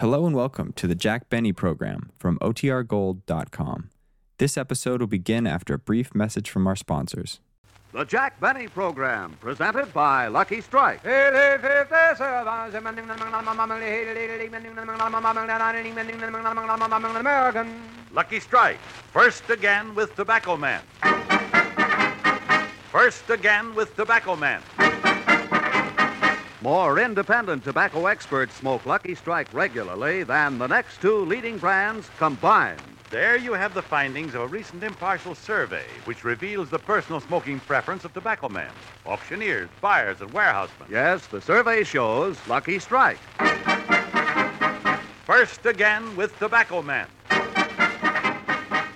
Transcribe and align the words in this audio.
Hello 0.00 0.26
and 0.26 0.36
welcome 0.36 0.72
to 0.74 0.86
the 0.86 0.94
Jack 0.94 1.28
Benny 1.28 1.52
program 1.52 2.12
from 2.20 2.38
OTRGold.com. 2.38 3.90
This 4.38 4.56
episode 4.56 5.00
will 5.00 5.08
begin 5.08 5.44
after 5.44 5.74
a 5.74 5.78
brief 5.78 6.14
message 6.14 6.50
from 6.50 6.68
our 6.68 6.76
sponsors. 6.76 7.40
The 7.90 8.04
Jack 8.04 8.38
Benny 8.38 8.68
Program, 8.68 9.36
presented 9.40 9.92
by 9.92 10.28
Lucky 10.28 10.60
Strike. 10.60 11.04
Lucky 18.12 18.38
Strike, 18.38 18.78
first 19.12 19.50
again 19.50 19.96
with 19.96 20.14
Tobacco 20.14 20.56
Man. 20.56 20.80
First 22.92 23.28
again 23.30 23.74
with 23.74 23.96
Tobacco 23.96 24.36
Man. 24.36 24.62
More 26.60 26.98
independent 26.98 27.62
tobacco 27.62 28.06
experts 28.06 28.56
smoke 28.56 28.84
Lucky 28.84 29.14
Strike 29.14 29.54
regularly 29.54 30.24
than 30.24 30.58
the 30.58 30.66
next 30.66 31.00
two 31.00 31.24
leading 31.24 31.56
brands 31.56 32.10
combined. 32.18 32.80
There 33.10 33.36
you 33.36 33.52
have 33.52 33.74
the 33.74 33.82
findings 33.82 34.34
of 34.34 34.40
a 34.40 34.48
recent 34.48 34.82
impartial 34.82 35.36
survey 35.36 35.86
which 36.04 36.24
reveals 36.24 36.68
the 36.68 36.80
personal 36.80 37.20
smoking 37.20 37.60
preference 37.60 38.04
of 38.04 38.12
tobacco 38.12 38.48
men, 38.48 38.72
auctioneers, 39.06 39.70
buyers, 39.80 40.20
and 40.20 40.32
warehousemen. 40.32 40.88
Yes, 40.90 41.26
the 41.26 41.40
survey 41.40 41.84
shows 41.84 42.36
Lucky 42.48 42.80
Strike. 42.80 43.20
First 45.24 45.64
again 45.64 46.16
with 46.16 46.36
Tobacco 46.40 46.82
Man. 46.82 47.06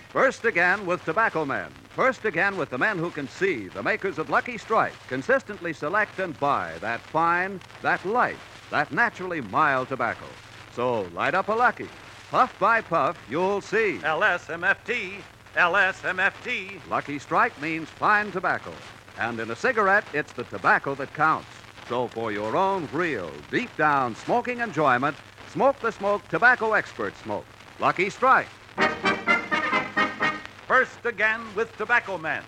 First 0.08 0.44
again 0.44 0.84
with 0.84 1.04
Tobacco 1.04 1.44
Men. 1.44 1.70
First 1.94 2.24
again 2.24 2.56
with 2.56 2.70
the 2.70 2.78
men 2.78 2.96
who 2.96 3.10
can 3.10 3.28
see, 3.28 3.68
the 3.68 3.82
makers 3.82 4.18
of 4.18 4.30
Lucky 4.30 4.56
Strike, 4.56 4.94
consistently 5.08 5.74
select 5.74 6.18
and 6.20 6.38
buy 6.40 6.72
that 6.80 7.00
fine, 7.00 7.60
that 7.82 8.02
light, 8.06 8.38
that 8.70 8.92
naturally 8.92 9.42
mild 9.42 9.88
tobacco. 9.88 10.24
So 10.74 11.02
light 11.14 11.34
up 11.34 11.50
a 11.50 11.52
Lucky. 11.52 11.88
Puff 12.30 12.58
by 12.58 12.80
puff, 12.80 13.18
you'll 13.28 13.60
see. 13.60 13.98
LSMFT, 14.02 15.16
LSMFT. 15.54 16.80
Lucky 16.88 17.18
Strike 17.18 17.60
means 17.60 17.90
fine 17.90 18.32
tobacco. 18.32 18.72
And 19.18 19.38
in 19.38 19.50
a 19.50 19.56
cigarette, 19.56 20.04
it's 20.14 20.32
the 20.32 20.44
tobacco 20.44 20.94
that 20.94 21.12
counts. 21.12 21.50
So 21.90 22.08
for 22.08 22.32
your 22.32 22.56
own 22.56 22.88
real, 22.90 23.30
deep 23.50 23.76
down 23.76 24.16
smoking 24.16 24.60
enjoyment, 24.60 25.14
smoke 25.50 25.78
the 25.80 25.92
smoke 25.92 26.26
tobacco 26.28 26.72
expert 26.72 27.14
smoke. 27.18 27.44
Lucky 27.78 28.08
Strike. 28.08 28.48
First 30.72 31.04
again 31.04 31.42
with 31.54 31.76
Tobacco 31.76 32.16
Man. 32.16 32.42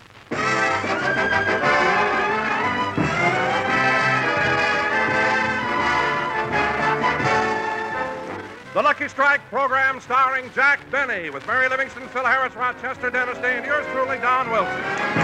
The 8.73 8.81
Lucky 8.81 9.07
Strike 9.09 9.41
program 9.51 10.01
starring 10.01 10.49
Jack 10.55 10.79
Benny 10.89 11.29
with 11.29 11.45
Mary 11.45 11.69
Livingstone, 11.69 12.07
Phil 12.07 12.25
Harris, 12.25 12.55
Rochester, 12.55 13.11
Dennis 13.11 13.37
Day, 13.37 13.57
and 13.57 13.65
yours 13.67 13.85
truly, 13.91 14.17
Don 14.17 14.49
Wilson. 14.49 15.14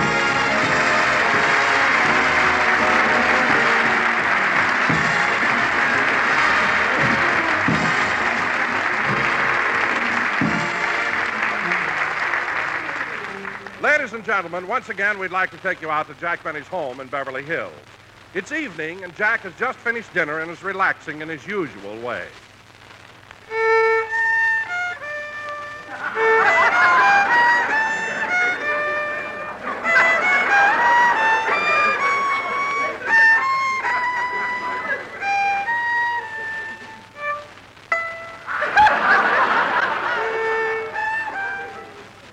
Ladies 14.01 14.15
and 14.15 14.25
gentlemen, 14.25 14.67
once 14.67 14.89
again, 14.89 15.19
we'd 15.19 15.29
like 15.29 15.51
to 15.51 15.57
take 15.57 15.79
you 15.79 15.91
out 15.91 16.07
to 16.07 16.15
Jack 16.15 16.43
Benny's 16.43 16.67
home 16.67 16.99
in 17.01 17.07
Beverly 17.07 17.43
Hills. 17.43 17.71
It's 18.33 18.51
evening, 18.51 19.03
and 19.03 19.15
Jack 19.15 19.41
has 19.41 19.53
just 19.59 19.77
finished 19.77 20.11
dinner 20.11 20.39
and 20.39 20.49
is 20.49 20.63
relaxing 20.63 21.21
in 21.21 21.29
his 21.29 21.45
usual 21.45 21.99
way. 21.99 22.25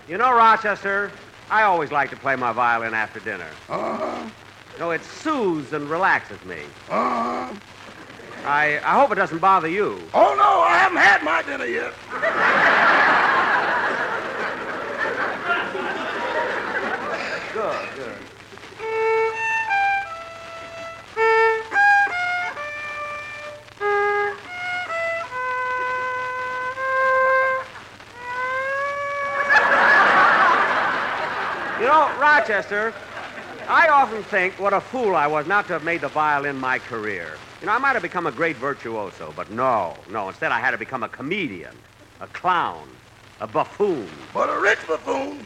You 0.09 0.17
know, 0.17 0.35
Rochester, 0.35 1.13
I 1.51 1.63
always 1.63 1.91
like 1.91 2.11
to 2.11 2.17
play 2.17 2.37
my 2.37 2.53
violin 2.53 2.95
after 2.95 3.21
dinner. 3.21 3.49
Uh-huh. 3.69 4.29
You 4.75 4.79
know, 4.79 4.91
it 4.91 5.03
soothes 5.03 5.73
and 5.73 5.89
relaxes 5.91 6.43
me. 6.45 6.61
Uh-huh. 6.91 7.55
I, 8.45 8.79
I 8.85 9.01
hope 9.01 9.11
it 9.13 9.17
doesn't 9.17 9.39
bother 9.39 9.69
you. 9.69 10.01
Oh, 10.15 10.35
no, 10.37 10.61
I 10.61 10.79
haven't 10.79 10.99
had 10.99 11.23
my 11.25 11.43
dinner 11.43 11.67
yet. 11.67 11.95
Know, 31.99 32.21
Rochester, 32.21 32.95
I 33.67 33.89
often 33.89 34.23
think 34.23 34.55
what 34.61 34.73
a 34.73 34.81
fool 34.81 35.17
I 35.17 35.27
was 35.27 35.49
not 35.49 35.67
to 35.67 35.73
have 35.73 35.83
made 35.83 36.01
the 36.01 36.07
violin 36.07 36.57
my 36.57 36.79
career. 36.79 37.37
You 37.61 37.67
know, 37.67 37.73
I 37.73 37.79
might 37.79 37.95
have 37.95 38.03
become 38.03 38.29
a 38.29 38.31
great 38.31 38.55
virtuoso, 38.55 39.35
but 39.35 39.51
no, 39.51 39.97
no. 40.09 40.29
Instead, 40.29 40.53
I 40.53 40.61
had 40.61 40.71
to 40.71 40.79
become 40.79 41.03
a 41.03 41.09
comedian, 41.09 41.75
a 42.21 42.29
clown, 42.29 42.89
a 43.41 43.49
buffoon. 43.49 44.09
But 44.33 44.49
a 44.49 44.61
rich 44.61 44.79
buffoon. 44.87 45.45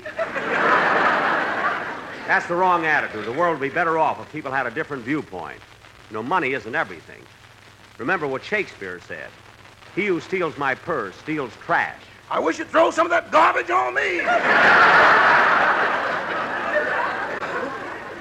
That's 2.26 2.44
the 2.44 2.54
wrong 2.54 2.84
attitude. 2.84 3.24
The 3.24 3.32
world 3.32 3.58
would 3.58 3.66
be 3.66 3.74
better 3.74 3.96
off 3.96 4.20
if 4.20 4.30
people 4.30 4.52
had 4.52 4.66
a 4.66 4.70
different 4.70 5.04
viewpoint. 5.04 5.58
You 6.10 6.14
know, 6.16 6.22
money 6.22 6.52
isn't 6.52 6.74
everything. 6.74 7.22
Remember 7.96 8.26
what 8.26 8.44
Shakespeare 8.44 9.00
said 9.08 9.30
He 9.94 10.04
who 10.04 10.20
steals 10.20 10.58
my 10.58 10.74
purse 10.74 11.16
steals 11.16 11.54
trash. 11.64 12.02
I 12.30 12.40
wish 12.40 12.58
you'd 12.58 12.68
throw 12.68 12.90
some 12.90 13.06
of 13.06 13.10
that 13.10 13.30
garbage 13.30 13.70
on 13.70 13.94
me. 13.94 15.31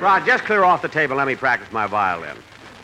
Rod, 0.02 0.26
just 0.26 0.46
clear 0.46 0.64
off 0.64 0.82
the 0.82 0.90
table 0.90 1.16
let 1.16 1.28
me 1.28 1.36
practice 1.36 1.72
my 1.72 1.86
violin. 1.86 2.36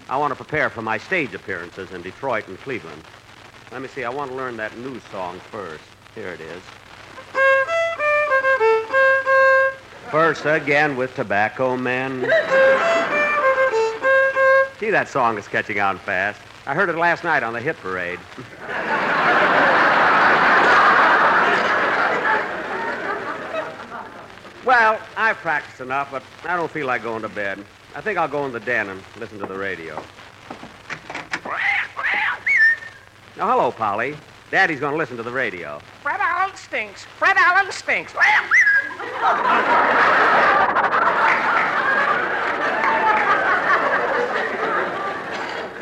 I 0.08 0.18
want 0.18 0.30
to 0.30 0.36
prepare 0.36 0.70
for 0.70 0.84
my 0.84 1.00
stage 1.00 1.34
appearances 1.34 1.92
in 1.92 2.04
Detroit 2.04 2.48
and 2.48 2.60
Cleveland. 2.60 3.04
Let 3.72 3.82
me 3.82 3.88
see, 3.88 4.04
I 4.04 4.10
want 4.10 4.30
to 4.30 4.38
learn 4.38 4.56
that 4.58 4.78
new 4.78 5.00
song 5.12 5.40
first. 5.50 5.84
Here 6.14 6.28
it 6.30 6.42
is. 6.42 6.62
First 10.12 10.46
again 10.46 10.96
with 10.96 11.16
Tobacco 11.16 11.76
Men. 11.76 12.22
See, 14.80 14.92
that 14.92 15.08
song 15.10 15.40
is 15.40 15.48
catching 15.48 15.80
on 15.80 15.98
fast. 15.98 16.40
I 16.68 16.76
heard 16.76 16.88
it 16.88 16.98
last 16.98 17.24
night 17.24 17.42
on 17.42 17.54
the 17.54 17.60
hit 17.60 17.78
parade. 17.78 18.20
well, 24.68 25.00
I've 25.16 25.38
practiced 25.38 25.80
enough, 25.80 26.12
but 26.12 26.22
I 26.44 26.58
don't 26.58 26.70
feel 26.70 26.88
like 26.88 27.02
going 27.02 27.22
to 27.22 27.30
bed. 27.30 27.64
I 27.96 28.02
think 28.02 28.20
I'll 28.20 28.28
go 28.28 28.46
in 28.46 28.52
the 28.52 28.60
den 28.60 28.90
and 28.90 29.02
listen 29.18 29.40
to 29.40 29.46
the 29.46 29.58
radio. 29.58 29.96
Now, 33.38 33.50
hello, 33.50 33.72
Polly. 33.72 34.18
Daddy's 34.52 34.82
going 34.82 34.92
to 34.92 34.98
listen 34.98 35.16
to 35.16 35.24
the 35.24 35.32
radio. 35.32 35.80
Fred 36.02 36.20
Allen 36.20 36.54
stinks. 36.56 37.06
Fred 37.06 37.38
Allen 37.38 37.72
stinks. 37.72 38.14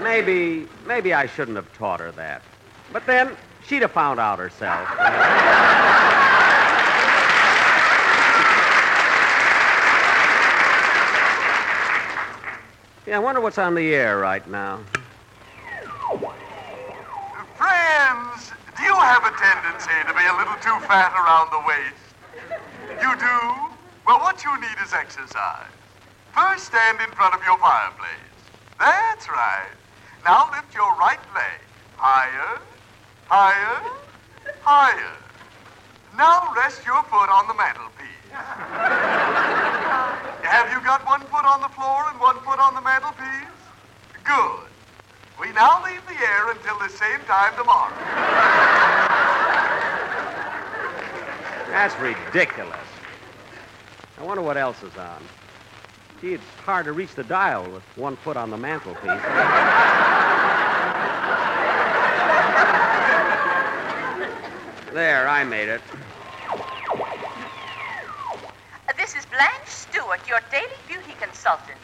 Maybe, 0.03 0.67
maybe 0.85 1.13
I 1.16 1.25
shouldn't 1.25 1.57
have 1.57 1.73
taught 1.73 2.00
her 2.00 2.12
that. 2.12 2.44
But 2.94 3.07
then 3.07 3.35
she'd 3.66 3.81
have 3.81 3.91
found 3.91 4.19
out 4.19 4.38
herself. 4.38 4.88
Yeah, 13.07 13.17
I 13.17 13.19
wonder 13.19 13.41
what's 13.41 13.57
on 13.57 13.75
the 13.75 13.93
air 13.93 14.17
right 14.17 14.47
now. 14.49 14.79
Friends, 17.55 18.52
do 18.75 18.84
you 18.84 18.96
have 18.96 19.23
a 19.25 19.31
tendency 19.37 19.91
to 20.07 20.13
be 20.13 20.25
a 20.25 20.34
little 20.37 20.55
too 20.61 20.78
fat 20.87 21.13
around 21.13 21.52
the 21.52 21.59
waist? 21.67 22.16
You 23.02 23.16
do? 23.17 23.53
Well, 24.05 24.19
what 24.19 24.43
you 24.43 24.53
need 24.59 24.78
is 24.84 24.93
exercise. 24.93 25.72
First, 26.34 26.66
stand 26.66 26.99
in 27.02 27.09
front 27.16 27.34
of 27.34 27.41
your 27.46 27.57
fireplace. 27.57 28.09
That's 28.79 29.29
right. 29.29 29.72
Now 30.25 30.49
lift 30.52 30.75
your 30.75 30.96
right 30.97 31.19
leg 31.34 31.61
higher, 31.97 32.59
higher, 33.28 33.81
higher. 34.61 35.13
Now 36.17 36.53
rest 36.55 36.85
your 36.85 37.03
foot 37.03 37.29
on 37.29 37.47
the 37.47 37.53
mantelpiece. 37.53 38.02
Have 40.45 40.71
you 40.71 40.79
got 40.85 41.05
one 41.05 41.21
foot 41.21 41.43
on 41.43 41.59
the 41.61 41.69
floor 41.69 42.05
and 42.09 42.19
one 42.19 42.37
foot 42.41 42.59
on 42.59 42.75
the 42.75 42.81
mantelpiece? 42.81 43.49
Good. 44.23 44.69
We 45.39 45.51
now 45.53 45.83
leave 45.83 46.05
the 46.07 46.13
air 46.13 46.51
until 46.51 46.77
the 46.79 46.89
same 46.89 47.19
time 47.27 47.53
tomorrow. 47.57 47.93
That's 51.69 51.99
ridiculous. 51.99 52.77
I 54.17 54.23
wonder 54.23 54.41
what 54.41 54.55
else 54.55 54.81
is 54.83 54.95
on. 54.97 55.21
Gee, 56.21 56.35
it's 56.35 56.43
hard 56.63 56.85
to 56.85 56.93
reach 56.93 57.15
the 57.15 57.23
dial 57.23 57.69
with 57.69 57.83
one 57.97 58.15
foot 58.15 58.37
on 58.37 58.49
the 58.49 58.57
mantelpiece. 58.57 59.01
there, 64.93 65.27
I 65.27 65.43
made 65.43 65.67
it. 65.67 65.81
Stewart, 70.05 70.28
your 70.28 70.41
daily 70.52 70.78
beauty 70.87 71.16
consultant. 71.19 71.79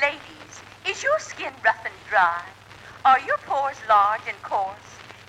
Ladies, 0.00 0.60
is 0.84 1.00
your 1.00 1.16
skin 1.20 1.52
rough 1.64 1.78
and 1.84 1.94
dry? 2.10 2.42
Are 3.04 3.20
your 3.20 3.36
pores 3.46 3.76
large 3.88 4.22
and 4.26 4.36
coarse? 4.42 4.76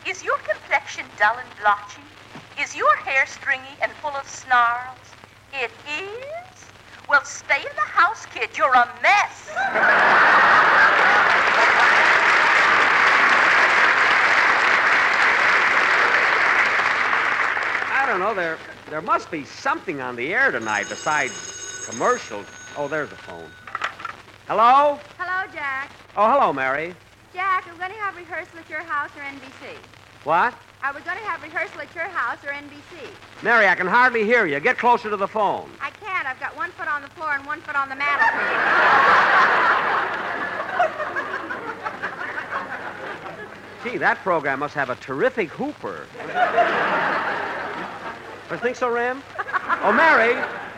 Is 0.07 0.23
your 0.23 0.39
complexion 0.39 1.05
dull 1.19 1.37
and 1.37 1.47
blotchy? 1.61 2.01
Is 2.59 2.75
your 2.75 2.95
hair 2.95 3.27
stringy 3.27 3.77
and 3.83 3.91
full 4.01 4.15
of 4.15 4.27
snarls? 4.27 4.97
It 5.53 5.69
is? 5.87 6.65
Well, 7.07 7.23
stay 7.23 7.59
in 7.59 7.75
the 7.75 7.81
house, 7.81 8.25
kid. 8.25 8.49
You're 8.57 8.73
a 8.73 8.89
mess. 9.03 9.51
I 17.91 18.05
don't 18.07 18.19
know. 18.19 18.33
There, 18.33 18.57
there 18.89 19.01
must 19.01 19.29
be 19.29 19.45
something 19.45 20.01
on 20.01 20.15
the 20.15 20.33
air 20.33 20.49
tonight 20.49 20.87
besides 20.89 21.52
commercials. 21.85 22.45
Oh, 22.77 22.87
there's 22.87 23.09
the 23.09 23.15
phone. 23.15 23.49
Hello? 24.47 24.99
Hello, 25.17 25.51
Jack. 25.53 25.91
Oh, 26.15 26.29
hello, 26.31 26.53
Mary. 26.53 26.95
Jack, 27.33 27.67
are 27.67 27.73
we 27.73 27.79
going 27.79 27.91
to 27.91 27.97
have 27.97 28.15
rehearsal 28.15 28.59
at 28.59 28.69
your 28.69 28.81
house 28.81 29.09
or 29.17 29.21
NBC? 29.21 29.75
What? 30.23 30.53
Uh, 30.53 30.57
are 30.83 30.93
we 30.93 31.01
going 31.01 31.17
to 31.17 31.23
have 31.23 31.41
rehearsal 31.41 31.81
at 31.81 31.93
your 31.95 32.05
house 32.05 32.43
or 32.43 32.49
NBC? 32.49 33.09
Mary, 33.41 33.67
I 33.67 33.75
can 33.75 33.87
hardly 33.87 34.23
hear 34.23 34.45
you. 34.45 34.59
Get 34.59 34.77
closer 34.77 35.09
to 35.09 35.17
the 35.17 35.27
phone. 35.27 35.69
I 35.81 35.89
can't. 35.91 36.27
I've 36.27 36.39
got 36.39 36.55
one 36.55 36.71
foot 36.71 36.87
on 36.87 37.01
the 37.01 37.07
floor 37.09 37.33
and 37.33 37.45
one 37.45 37.61
foot 37.61 37.75
on 37.75 37.89
the 37.89 37.95
mantelpiece. 37.95 38.53
Gee, 43.83 43.97
that 43.97 44.17
program 44.23 44.59
must 44.59 44.73
have 44.75 44.89
a 44.89 44.95
terrific 44.95 45.49
hooper. 45.49 46.05
I 48.49 48.57
think 48.61 48.75
so, 48.77 48.89
Ram? 48.89 49.21
Oh, 49.83 49.91
Mary, 49.91 50.35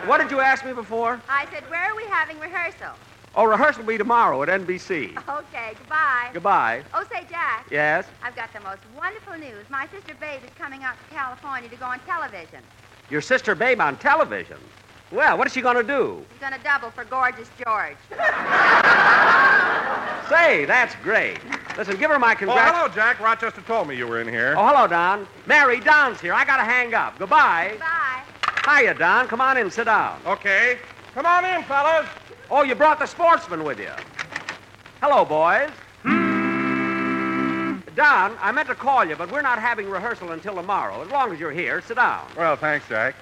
what 0.07 0.19
did 0.21 0.31
you 0.31 0.39
ask 0.39 0.65
me 0.65 0.73
before? 0.73 1.21
I 1.29 1.45
said, 1.51 1.63
where 1.69 1.91
are 1.91 1.95
we 1.95 2.03
having 2.05 2.39
rehearsal? 2.39 2.95
Oh, 3.35 3.45
rehearsal 3.45 3.83
will 3.83 3.89
be 3.89 3.97
tomorrow 3.97 4.41
at 4.43 4.49
NBC. 4.49 5.17
Okay, 5.27 5.73
goodbye. 5.77 6.29
Goodbye. 6.33 6.83
Oh, 6.93 7.03
say, 7.11 7.25
Jack. 7.29 7.67
Yes? 7.69 8.05
I've 8.23 8.35
got 8.35 8.53
the 8.53 8.61
most 8.61 8.79
wonderful 8.95 9.37
news. 9.37 9.69
My 9.69 9.87
sister 9.87 10.15
Babe 10.19 10.41
is 10.43 10.51
coming 10.57 10.83
out 10.83 10.95
to 10.97 11.13
California 11.13 11.69
to 11.69 11.75
go 11.75 11.85
on 11.85 11.99
television. 12.01 12.61
Your 13.09 13.21
sister 13.21 13.53
Babe 13.53 13.81
on 13.81 13.97
television. 13.97 14.57
Well, 15.11 15.37
what 15.37 15.45
is 15.47 15.53
she 15.53 15.61
going 15.61 15.75
to 15.75 15.83
do? 15.83 16.23
She's 16.31 16.39
going 16.39 16.53
to 16.53 16.59
double 16.63 16.89
for 16.91 17.03
Gorgeous 17.05 17.49
George. 17.63 17.97
Say, 20.29 20.65
that's 20.65 20.95
great. 21.03 21.37
Listen, 21.77 21.97
give 21.97 22.09
her 22.09 22.17
my 22.17 22.33
congrats. 22.33 22.71
Oh, 22.73 22.77
hello, 22.79 22.93
Jack. 22.93 23.19
Rochester 23.19 23.61
told 23.61 23.87
me 23.87 23.95
you 23.95 24.07
were 24.07 24.19
in 24.21 24.27
here. 24.27 24.55
Oh, 24.57 24.65
hello, 24.65 24.87
Don. 24.87 25.27
Mary, 25.45 25.79
Don's 25.79 26.19
here. 26.19 26.33
I 26.33 26.43
got 26.45 26.57
to 26.57 26.63
hang 26.63 26.95
up. 26.95 27.19
Goodbye. 27.19 27.75
Bye. 27.79 27.85
Hiya, 28.65 28.95
Don. 28.95 29.27
Come 29.27 29.41
on 29.41 29.57
in, 29.57 29.69
sit 29.69 29.85
down. 29.85 30.19
Okay. 30.25 30.79
Come 31.13 31.25
on 31.25 31.45
in, 31.45 31.63
fellas. 31.63 32.07
Oh, 32.49 32.63
you 32.63 32.75
brought 32.75 32.99
the 32.99 33.05
sportsman 33.05 33.63
with 33.63 33.79
you. 33.79 33.91
Hello, 35.01 35.23
boys. 35.23 35.69
Don, 37.95 38.35
I 38.41 38.51
meant 38.51 38.67
to 38.67 38.75
call 38.75 39.05
you, 39.05 39.15
but 39.15 39.31
we're 39.31 39.41
not 39.41 39.59
having 39.59 39.89
rehearsal 39.89 40.31
until 40.31 40.55
tomorrow. 40.55 41.01
As 41.01 41.09
long 41.11 41.31
as 41.31 41.39
you're 41.39 41.51
here, 41.51 41.81
sit 41.81 41.95
down. 41.95 42.27
Well, 42.35 42.55
thanks, 42.55 42.87
Jack. 42.89 43.15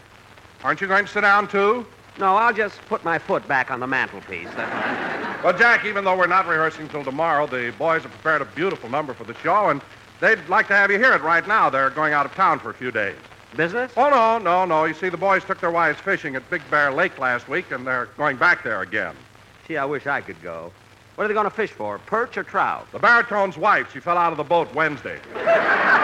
Aren't 0.63 0.81
you 0.81 0.87
going 0.87 1.05
to 1.05 1.11
sit 1.11 1.21
down, 1.21 1.47
too? 1.47 1.85
No, 2.17 2.35
I'll 2.35 2.53
just 2.53 2.79
put 2.85 3.03
my 3.03 3.19
foot 3.19 3.47
back 3.47 3.69
on 3.69 3.79
the 3.79 3.87
mantelpiece. 3.87 4.47
That's 4.55 5.43
Well, 5.43 5.57
Jack, 5.57 5.85
even 5.85 6.05
though 6.05 6.17
we're 6.17 6.25
not 6.27 6.47
rehearsing 6.47 6.87
till 6.87 7.03
tomorrow, 7.03 7.47
the 7.47 7.73
boys 7.77 8.03
have 8.03 8.11
prepared 8.11 8.41
a 8.41 8.45
beautiful 8.45 8.89
number 8.89 9.13
for 9.13 9.25
the 9.25 9.35
show, 9.35 9.69
and 9.69 9.81
they'd 10.21 10.39
like 10.47 10.67
to 10.67 10.73
have 10.73 10.89
you 10.89 10.97
hear 10.97 11.13
it 11.13 11.21
right 11.21 11.45
now. 11.47 11.69
They're 11.69 11.89
going 11.89 12.13
out 12.13 12.25
of 12.25 12.33
town 12.33 12.59
for 12.59 12.69
a 12.69 12.73
few 12.73 12.91
days. 12.91 13.15
Business. 13.55 13.91
Oh, 13.95 14.09
no, 14.09 14.37
no, 14.37 14.65
no. 14.65 14.85
You 14.85 14.93
see, 14.93 15.09
the 15.09 15.17
boys 15.17 15.43
took 15.43 15.59
their 15.59 15.71
wives 15.71 15.99
fishing 15.99 16.35
at 16.35 16.49
Big 16.49 16.61
Bear 16.69 16.91
Lake 16.91 17.17
last 17.19 17.47
week, 17.47 17.71
and 17.71 17.85
they're 17.85 18.07
going 18.17 18.37
back 18.37 18.63
there 18.63 18.81
again. 18.81 19.15
Gee, 19.67 19.77
I 19.77 19.85
wish 19.85 20.07
I 20.07 20.21
could 20.21 20.41
go. 20.41 20.71
What 21.15 21.25
are 21.25 21.27
they 21.27 21.33
going 21.33 21.45
to 21.45 21.51
fish 21.51 21.71
for? 21.71 21.99
Perch 21.99 22.37
or 22.37 22.43
trout? 22.43 22.91
The 22.91 22.99
baritone's 22.99 23.57
wife, 23.57 23.93
she 23.93 23.99
fell 23.99 24.17
out 24.17 24.31
of 24.31 24.37
the 24.37 24.43
boat 24.43 24.73
Wednesday. 24.73 25.19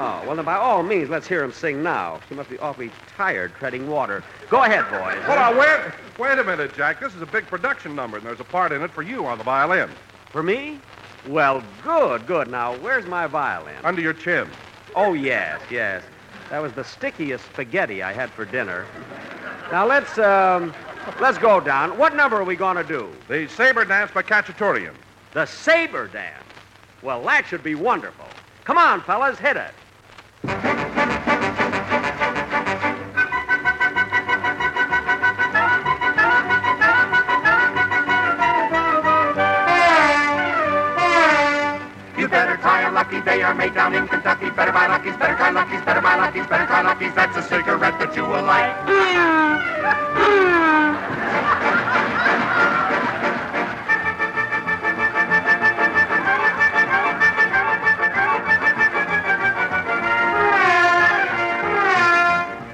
Oh, 0.00 0.22
well, 0.24 0.36
then 0.36 0.44
by 0.44 0.54
all 0.54 0.84
means, 0.84 1.10
let's 1.10 1.26
hear 1.26 1.42
him 1.42 1.50
sing 1.50 1.82
now. 1.82 2.20
She 2.28 2.36
must 2.36 2.48
be 2.48 2.56
awfully 2.60 2.92
tired 3.16 3.52
treading 3.56 3.90
water. 3.90 4.22
Go 4.48 4.62
ahead, 4.62 4.88
boys. 4.88 5.20
Hold 5.24 5.38
on, 5.40 5.56
wait, 5.56 5.92
wait 6.20 6.38
a 6.38 6.44
minute, 6.44 6.72
Jack. 6.76 7.00
This 7.00 7.16
is 7.16 7.20
a 7.20 7.26
big 7.26 7.46
production 7.46 7.96
number, 7.96 8.16
and 8.16 8.24
there's 8.24 8.38
a 8.38 8.44
part 8.44 8.70
in 8.70 8.80
it 8.82 8.92
for 8.92 9.02
you 9.02 9.26
on 9.26 9.38
the 9.38 9.44
violin. 9.44 9.90
For 10.30 10.40
me? 10.40 10.78
Well, 11.26 11.64
good, 11.82 12.28
good. 12.28 12.48
Now, 12.48 12.76
where's 12.76 13.06
my 13.06 13.26
violin? 13.26 13.74
Under 13.82 14.00
your 14.00 14.12
chin. 14.12 14.48
Oh, 14.94 15.12
yes, 15.14 15.60
yes. 15.70 16.02
That 16.50 16.60
was 16.60 16.72
the 16.72 16.84
stickiest 16.84 17.44
spaghetti 17.46 18.02
I 18.02 18.12
had 18.12 18.30
for 18.30 18.44
dinner. 18.44 18.86
Now, 19.70 19.86
let's, 19.86 20.18
um, 20.18 20.72
let's 21.20 21.38
go 21.38 21.60
down. 21.60 21.98
What 21.98 22.16
number 22.16 22.36
are 22.36 22.44
we 22.44 22.56
going 22.56 22.76
to 22.76 22.84
do? 22.84 23.10
The 23.28 23.48
saber 23.48 23.84
dance 23.84 24.10
by 24.10 24.22
Khachaturian. 24.22 24.94
The 25.34 25.44
saber 25.44 26.08
dance. 26.08 26.42
Well, 27.02 27.22
that 27.24 27.46
should 27.46 27.62
be 27.62 27.74
wonderful. 27.74 28.26
Come 28.64 28.78
on, 28.78 29.02
fellas, 29.02 29.38
hit 29.38 29.56
it. 29.56 29.72
They 43.28 43.42
are 43.42 43.54
made 43.54 43.74
down 43.74 43.94
in 43.94 44.08
Kentucky. 44.08 44.48
Better 44.48 44.72
buy 44.72 44.86
luckies, 44.86 45.14
better 45.18 45.34
try 45.36 45.50
luckies, 45.50 45.82
better 45.82 46.00
buy 46.00 46.16
luckies, 46.16 46.46
better 46.46 46.64
try 46.64 46.80
luckies. 46.80 47.12
That's 47.14 47.36
a 47.36 47.42
cigarette 47.42 47.98
that 47.98 48.16
you 48.16 48.22
will 48.22 48.42
like. 48.42 48.72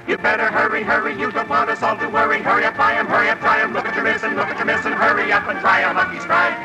You 0.07 0.17
better 0.17 0.47
hurry, 0.47 0.83
hurry. 0.83 1.19
You 1.19 1.33
don't 1.33 1.49
want 1.49 1.69
us 1.69 1.83
all 1.83 1.97
to 1.97 2.07
worry. 2.07 2.41
Hurry 2.41 2.63
up, 2.63 2.77
buy 2.77 2.93
'em, 2.93 3.07
hurry 3.07 3.27
up, 3.27 3.41
try 3.41 3.59
'em. 3.59 3.73
Look 3.73 3.85
at 3.85 3.93
your 3.93 4.05
missing, 4.05 4.35
look 4.37 4.47
at 4.47 4.55
your 4.55 4.65
missing. 4.65 4.93
Hurry 4.93 5.33
up 5.33 5.45
and 5.49 5.59
try 5.59 5.81
a 5.81 5.93
lucky 5.93 6.21
strike. 6.21 6.64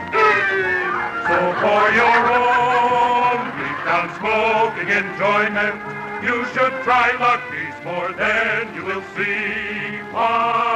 Smoking 4.31 4.89
enjoyment, 4.91 5.75
you 6.23 6.45
should 6.53 6.73
try 6.85 7.11
Lucky's 7.19 7.85
more 7.85 8.13
than 8.13 8.73
you 8.77 8.85
will 8.85 9.03
see. 9.17 10.70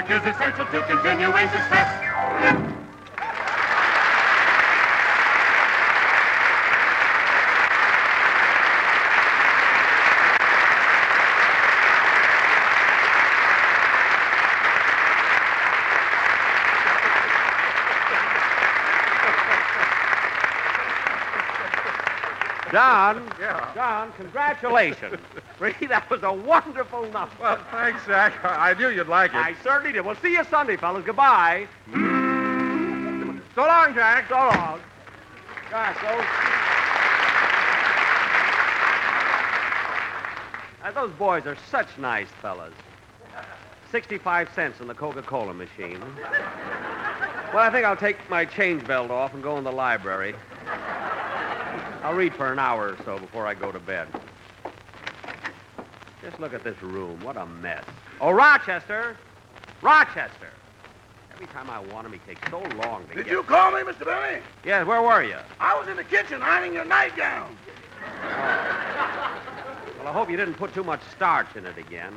Quality 0.00 0.28
is 0.28 0.34
essential 0.34 0.64
to 0.64 0.82
continuing 0.86 1.48
success. 1.50 2.06
John. 22.72 23.30
Yeah. 23.38 23.74
John, 23.74 24.12
congratulations. 24.16 25.20
Really, 25.60 25.86
that 25.86 26.08
was 26.10 26.22
a 26.22 26.32
wonderful 26.32 27.02
number. 27.10 27.34
Well, 27.40 27.58
thanks, 27.70 28.04
Jack. 28.06 28.32
I 28.42 28.74
knew 28.74 28.88
you'd 28.88 29.08
like 29.08 29.30
it. 29.30 29.36
I 29.36 29.54
certainly 29.62 29.92
did. 29.92 30.04
We'll 30.04 30.16
see 30.16 30.32
you 30.32 30.44
Sunday, 30.44 30.76
fellas. 30.76 31.04
Goodbye. 31.04 31.68
So 33.54 33.62
long, 33.62 33.94
Jack. 33.94 34.28
So 34.28 34.34
long. 34.34 34.80
Gosh, 35.70 35.96
those... 36.02 36.24
Uh, 40.82 40.92
those 40.92 41.12
boys 41.18 41.46
are 41.46 41.56
such 41.70 41.98
nice 41.98 42.28
fellas. 42.40 42.72
65 43.90 44.48
cents 44.54 44.80
in 44.80 44.86
the 44.86 44.94
Coca-Cola 44.94 45.52
machine. 45.52 46.00
Well, 47.52 47.58
I 47.58 47.70
think 47.70 47.84
I'll 47.84 47.96
take 47.96 48.16
my 48.30 48.44
change 48.44 48.86
belt 48.86 49.10
off 49.10 49.34
and 49.34 49.42
go 49.42 49.58
in 49.58 49.64
the 49.64 49.72
library. 49.72 50.34
I'll 52.02 52.14
read 52.14 52.34
for 52.34 52.52
an 52.52 52.58
hour 52.58 52.90
or 52.90 52.96
so 53.04 53.18
before 53.18 53.46
I 53.46 53.54
go 53.54 53.70
to 53.70 53.78
bed. 53.78 54.08
Just 56.22 56.38
look 56.38 56.52
at 56.52 56.62
this 56.64 56.80
room. 56.82 57.20
What 57.20 57.36
a 57.36 57.46
mess. 57.46 57.84
Oh, 58.20 58.30
Rochester! 58.30 59.16
Rochester! 59.80 60.50
Every 61.32 61.46
time 61.46 61.70
I 61.70 61.78
want 61.80 62.06
him, 62.06 62.12
he 62.12 62.18
takes 62.18 62.50
so 62.50 62.60
long 62.84 63.02
to 63.02 63.08
get. 63.08 63.16
Did 63.16 63.24
get... 63.26 63.32
you 63.32 63.42
call 63.42 63.72
me, 63.72 63.80
Mr. 63.80 64.04
Benny? 64.04 64.42
Yes, 64.64 64.86
where 64.86 65.00
were 65.00 65.22
you? 65.22 65.36
I 65.58 65.78
was 65.78 65.88
in 65.88 65.96
the 65.96 66.04
kitchen 66.04 66.42
ironing 66.42 66.74
your 66.74 66.84
nightgown. 66.84 67.56
Oh. 68.22 69.40
Well, 69.98 70.08
I 70.08 70.12
hope 70.12 70.30
you 70.30 70.36
didn't 70.36 70.54
put 70.54 70.74
too 70.74 70.84
much 70.84 71.00
starch 71.14 71.56
in 71.56 71.64
it 71.66 71.78
again. 71.78 72.14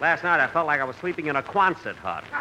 Last 0.00 0.22
night 0.22 0.40
I 0.40 0.46
felt 0.46 0.66
like 0.66 0.80
I 0.80 0.84
was 0.84 0.94
sleeping 0.96 1.26
in 1.26 1.36
a 1.36 1.42
Quonset 1.42 1.96
hut. 1.96 2.24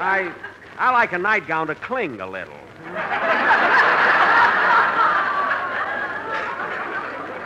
I 0.00 0.32
I 0.78 0.90
like 0.92 1.12
a 1.12 1.18
nightgown 1.18 1.66
to 1.66 1.74
cling 1.74 2.20
a 2.20 2.26
little. 2.28 2.54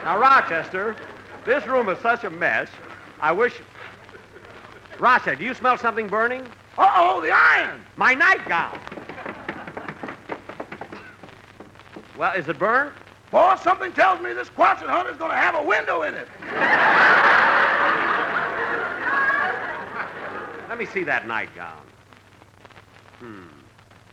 Now, 0.04 0.18
Rochester, 0.18 0.96
this 1.44 1.66
room 1.66 1.88
is 1.88 1.98
such 1.98 2.24
a 2.24 2.30
mess. 2.30 2.68
I 3.20 3.32
wish. 3.32 3.54
Rochester, 4.98 5.36
do 5.36 5.44
you 5.44 5.54
smell 5.54 5.78
something 5.78 6.08
burning? 6.08 6.42
Uh-oh, 6.76 7.20
the 7.20 7.30
iron. 7.30 7.80
My 7.96 8.14
nightgown. 8.14 8.78
Well, 12.16 12.32
is 12.34 12.48
it 12.48 12.58
burned? 12.58 12.92
Boss, 13.30 13.62
something 13.62 13.92
tells 13.92 14.20
me 14.20 14.32
this 14.34 14.50
Quonset 14.50 14.86
going 15.18 15.30
to 15.30 15.36
have 15.36 15.54
a 15.54 15.62
window 15.62 16.02
in 16.02 16.14
it. 16.14 16.28
Let 20.68 20.78
me 20.78 20.86
see 20.86 21.04
that 21.04 21.26
nightgown. 21.26 21.82
Hmm. 23.20 23.46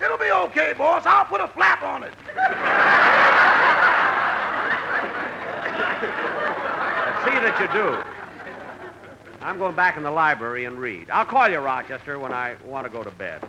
It'll 0.04 0.18
be 0.18 0.32
okay, 0.32 0.74
boss. 0.78 1.04
I'll 1.06 1.26
put 1.26 1.42
a 1.42 1.48
flap 1.48 1.84
on 1.84 2.04
it. 2.04 2.14
You 7.60 7.68
do. 7.74 7.98
I'm 9.42 9.58
going 9.58 9.76
back 9.76 9.98
in 9.98 10.04
the 10.04 10.12
library 10.12 10.64
and 10.66 10.80
read. 10.80 11.10
I'll 11.10 11.26
call 11.26 11.50
you, 11.50 11.60
Rochester, 11.60 12.18
when 12.18 12.32
I 12.32 12.56
want 12.64 12.86
to 12.86 12.90
go 12.90 13.04
to 13.04 13.12
bed. 13.12 13.44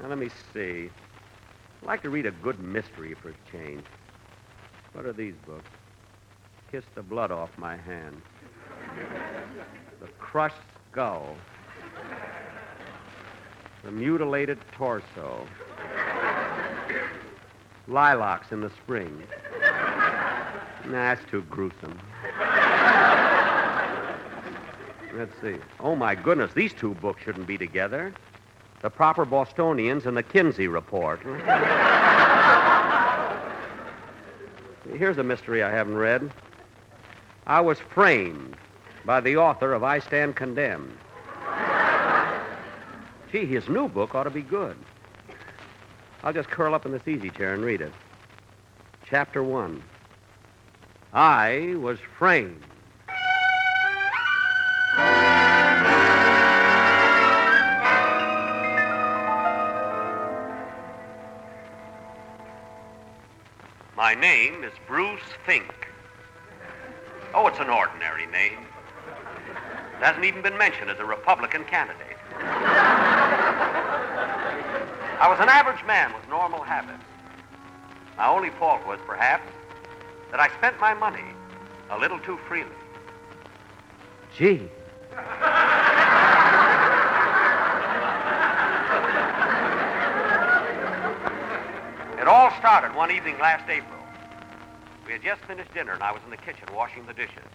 Now, 0.00 0.08
let 0.08 0.18
me 0.18 0.28
see. 0.52 0.90
I'd 1.82 1.86
like 1.86 2.02
to 2.02 2.10
read 2.10 2.26
a 2.26 2.30
good 2.30 2.60
mystery 2.60 3.14
for 3.14 3.30
a 3.30 3.34
change. 3.50 3.84
What 4.92 5.06
are 5.06 5.12
these 5.12 5.34
books? 5.44 5.70
Kiss 6.70 6.84
the 6.94 7.02
blood 7.02 7.32
off 7.32 7.50
my 7.56 7.76
hand. 7.76 8.22
The 10.00 10.08
crushed 10.18 10.56
skull. 10.92 11.36
The 13.84 13.90
mutilated 13.90 14.58
torso. 14.72 15.46
Lilacs 17.86 18.52
in 18.52 18.60
the 18.60 18.70
spring. 18.70 19.22
Nah, 20.86 21.14
that's 21.14 21.24
too 21.30 21.42
gruesome. 21.42 21.98
Let's 25.14 25.34
see. 25.40 25.56
Oh, 25.80 25.96
my 25.96 26.14
goodness, 26.14 26.52
these 26.54 26.72
two 26.72 26.94
books 26.94 27.22
shouldn't 27.22 27.46
be 27.46 27.58
together. 27.58 28.12
The 28.82 28.90
Proper 28.90 29.24
Bostonians 29.24 30.06
and 30.06 30.16
the 30.16 30.22
Kinsey 30.22 30.68
Report. 30.68 31.20
Here's 34.96 35.18
a 35.18 35.24
mystery 35.24 35.62
I 35.62 35.70
haven't 35.70 35.96
read. 35.96 36.30
I 37.46 37.60
was 37.60 37.78
framed 37.78 38.56
by 39.04 39.20
the 39.20 39.36
author 39.36 39.72
of 39.72 39.82
I 39.82 39.98
Stand 39.98 40.36
Condemned. 40.36 40.96
Gee, 43.30 43.44
his 43.44 43.68
new 43.68 43.88
book 43.88 44.14
ought 44.14 44.24
to 44.24 44.30
be 44.30 44.42
good. 44.42 44.76
I'll 46.22 46.32
just 46.32 46.48
curl 46.48 46.74
up 46.74 46.86
in 46.86 46.92
this 46.92 47.06
easy 47.06 47.30
chair 47.30 47.54
and 47.54 47.62
read 47.64 47.80
it. 47.80 47.92
Chapter 49.06 49.42
one. 49.42 49.82
I 51.12 51.74
was 51.78 51.98
framed. 52.18 52.62
My 63.96 64.14
name 64.14 64.64
is 64.64 64.72
Bruce 64.86 65.20
Fink. 65.44 65.88
Oh, 67.34 67.46
it's 67.46 67.58
an 67.58 67.68
ordinary 67.68 68.26
name. 68.26 68.58
It 69.98 70.04
hasn't 70.04 70.24
even 70.24 70.42
been 70.42 70.56
mentioned 70.56 70.90
as 70.90 70.98
a 70.98 71.04
Republican 71.04 71.64
candidate. 71.64 72.17
I 75.20 75.28
was 75.28 75.40
an 75.40 75.48
average 75.48 75.84
man 75.84 76.12
with 76.12 76.28
normal 76.28 76.62
habits. 76.62 77.02
My 78.16 78.28
only 78.28 78.50
fault 78.50 78.86
was, 78.86 79.00
perhaps, 79.04 79.50
that 80.30 80.38
I 80.38 80.48
spent 80.58 80.78
my 80.80 80.94
money 80.94 81.24
a 81.90 81.98
little 81.98 82.20
too 82.20 82.38
freely. 82.46 82.70
Gee. 84.36 84.68
It 92.20 92.28
all 92.28 92.52
started 92.58 92.94
one 92.94 93.10
evening 93.10 93.38
last 93.40 93.68
April. 93.68 93.98
We 95.04 95.12
had 95.12 95.22
just 95.22 95.40
finished 95.46 95.74
dinner, 95.74 95.94
and 95.94 96.02
I 96.02 96.12
was 96.12 96.20
in 96.24 96.30
the 96.30 96.36
kitchen 96.36 96.68
washing 96.72 97.06
the 97.06 97.14
dishes. 97.14 97.48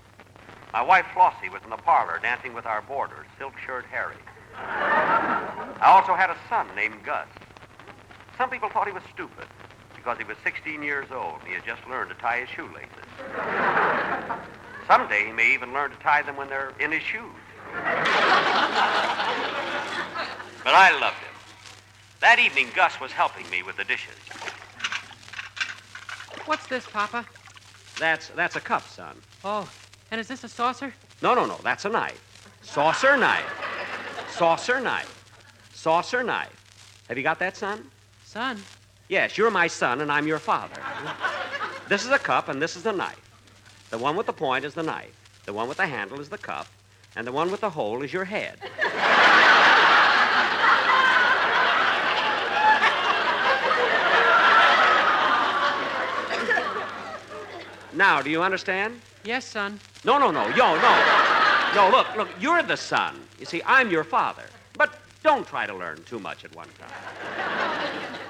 My 0.74 0.82
wife 0.82 1.06
Flossie 1.14 1.50
was 1.50 1.62
in 1.64 1.70
the 1.70 1.78
parlor 1.78 2.20
dancing 2.22 2.54
with 2.54 2.66
our 2.66 2.82
boarder, 2.82 3.26
Silk 3.38 3.54
Shirt 3.66 3.86
Harry. 3.92 4.18
I 4.56 5.80
also 5.82 6.14
had 6.14 6.30
a 6.30 6.38
son 6.50 6.68
named 6.76 7.04
Gus. 7.06 7.28
Some 8.38 8.50
people 8.50 8.70
thought 8.70 8.88
he 8.88 8.94
was 8.94 9.04
stupid 9.14 9.48
because 9.96 10.18
he 10.18 10.24
was 10.24 10.38
16 10.44 10.82
years 10.84 11.08
old 11.12 11.40
and 11.40 11.48
he 11.48 11.54
had 11.54 11.66
just 11.66 11.86
learned 11.88 12.10
to 12.10 12.16
tie 12.16 12.40
his 12.40 12.50
shoelaces. 12.50 12.90
Someday 14.88 15.26
he 15.26 15.32
may 15.32 15.54
even 15.54 15.74
learn 15.74 15.92
to 15.92 15.98
tie 15.98 16.22
them 16.22 16.36
when 16.36 16.50
they're 16.50 16.74
in 16.80 16.92
his 16.92 17.02
shoes. 17.02 17.24
But 20.64 20.74
I 20.76 20.98
loved 21.00 21.18
him. 21.18 21.34
That 22.22 22.40
evening, 22.40 22.68
Gus 22.76 23.00
was 23.00 23.12
helping 23.12 23.50
me 23.50 23.64
with 23.64 23.78
the 23.78 23.84
dishes. 23.84 24.16
What's 26.46 26.68
this, 26.68 26.88
Papa? 26.88 27.26
That's 28.00 28.30
that's 28.30 28.56
a 28.56 28.62
cup, 28.62 28.88
son. 28.88 29.22
Oh, 29.44 29.70
and 30.12 30.20
is 30.20 30.28
this 30.28 30.44
a 30.44 30.50
saucer? 30.50 30.94
No, 31.22 31.34
no, 31.34 31.46
no. 31.46 31.60
That's 31.64 31.86
a 31.86 31.90
knife. 31.90 32.22
Saucer 32.62 33.18
knife. 33.18 33.46
Saucer 34.30 34.80
knife. 34.80 35.26
Saucer 35.74 36.24
knife. 36.24 37.06
Have 37.08 37.18
you 37.18 37.24
got 37.24 37.40
that, 37.40 37.58
son? 37.58 37.90
Son? 38.34 38.58
Yes, 39.10 39.38
you're 39.38 39.52
my 39.52 39.68
son, 39.68 40.02
and 40.02 40.12
I'm 40.12 40.26
your 40.26 40.40
father. 40.40 40.82
This 41.88 42.04
is 42.04 42.10
a 42.10 42.18
cup, 42.18 42.50
and 42.50 42.60
this 42.60 42.76
is 42.76 42.82
the 42.82 42.92
knife. 42.92 43.22
The 43.92 44.00
one 44.00 44.16
with 44.16 44.26
the 44.26 44.34
point 44.34 44.66
is 44.66 44.74
the 44.74 44.82
knife. 44.82 45.14
The 45.46 45.54
one 45.54 45.68
with 45.68 45.78
the 45.78 45.86
handle 45.86 46.20
is 46.20 46.30
the 46.30 46.40
cup, 46.40 46.66
and 47.16 47.28
the 47.28 47.32
one 47.32 47.52
with 47.52 47.62
the 47.62 47.70
hole 47.70 48.02
is 48.02 48.12
your 48.12 48.26
head. 48.26 48.58
Now, 57.94 58.24
do 58.24 58.32
you 58.32 58.42
understand? 58.42 59.00
Yes, 59.24 59.46
son. 59.46 59.80
No, 60.04 60.18
no, 60.18 60.32
no. 60.32 60.48
Yo, 60.56 60.76
no. 60.82 61.74
No, 61.76 61.90
look, 61.92 62.08
look, 62.18 62.30
you're 62.40 62.64
the 62.64 62.78
son. 62.78 63.16
You 63.40 63.46
see, 63.46 63.62
I'm 63.64 63.92
your 63.92 64.04
father. 64.04 64.46
But 64.76 64.92
don't 65.22 65.46
try 65.46 65.68
to 65.68 65.76
learn 65.76 66.04
too 66.06 66.20
much 66.20 66.44
at 66.44 66.56
one 66.56 66.70
time. 66.80 67.53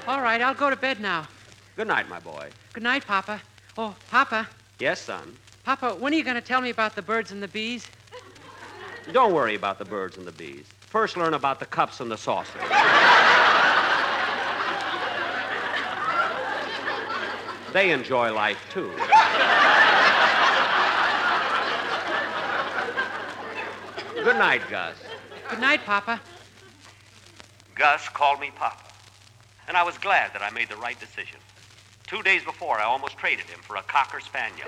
All 0.05 0.21
right, 0.21 0.41
I'll 0.41 0.53
go 0.53 0.69
to 0.69 0.75
bed 0.75 0.99
now. 0.99 1.27
Good 1.77 1.87
night, 1.87 2.09
my 2.09 2.19
boy. 2.19 2.49
Good 2.73 2.83
night, 2.83 3.07
Papa. 3.07 3.41
Oh, 3.77 3.95
Papa. 4.11 4.49
Yes, 4.79 4.99
son. 4.99 5.37
Papa, 5.63 5.95
when 5.95 6.13
are 6.13 6.17
you 6.17 6.25
going 6.25 6.35
to 6.35 6.41
tell 6.41 6.59
me 6.59 6.69
about 6.69 6.93
the 6.93 7.01
birds 7.01 7.31
and 7.31 7.41
the 7.41 7.47
bees? 7.47 7.87
Don't 9.13 9.33
worry 9.33 9.55
about 9.55 9.79
the 9.79 9.85
birds 9.85 10.17
and 10.17 10.27
the 10.27 10.31
bees. 10.33 10.65
First, 10.81 11.15
learn 11.15 11.33
about 11.33 11.61
the 11.61 11.65
cups 11.65 12.01
and 12.01 12.11
the 12.11 12.17
saucers. 12.17 12.61
they 17.71 17.91
enjoy 17.91 18.33
life, 18.33 18.59
too. 18.73 18.91
Good 24.21 24.37
night, 24.37 24.61
Gus. 24.69 24.95
Good 25.49 25.59
night, 25.59 25.85
Papa. 25.85 26.21
Gus 27.75 28.09
call 28.09 28.37
me 28.37 28.51
Papa. 28.55 28.82
And 29.67 29.77
I 29.77 29.83
was 29.83 29.97
glad 29.97 30.33
that 30.33 30.41
I 30.41 30.49
made 30.49 30.69
the 30.69 30.75
right 30.75 30.99
decision. 30.99 31.39
Two 32.05 32.21
days 32.21 32.43
before, 32.43 32.79
I 32.79 32.83
almost 32.83 33.17
traded 33.17 33.45
him 33.45 33.59
for 33.61 33.77
a 33.77 33.81
Cocker 33.83 34.19
Spaniel. 34.19 34.67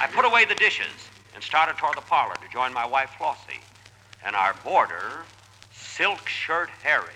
I 0.00 0.06
put 0.12 0.24
away 0.24 0.44
the 0.44 0.54
dishes 0.54 1.08
and 1.34 1.42
started 1.42 1.78
toward 1.78 1.96
the 1.96 2.02
parlor 2.02 2.34
to 2.34 2.48
join 2.52 2.72
my 2.72 2.84
wife, 2.84 3.10
Flossie, 3.18 3.62
and 4.24 4.36
our 4.36 4.54
boarder, 4.62 5.24
Silk 5.72 6.28
Shirt 6.28 6.68
Harry. 6.82 7.14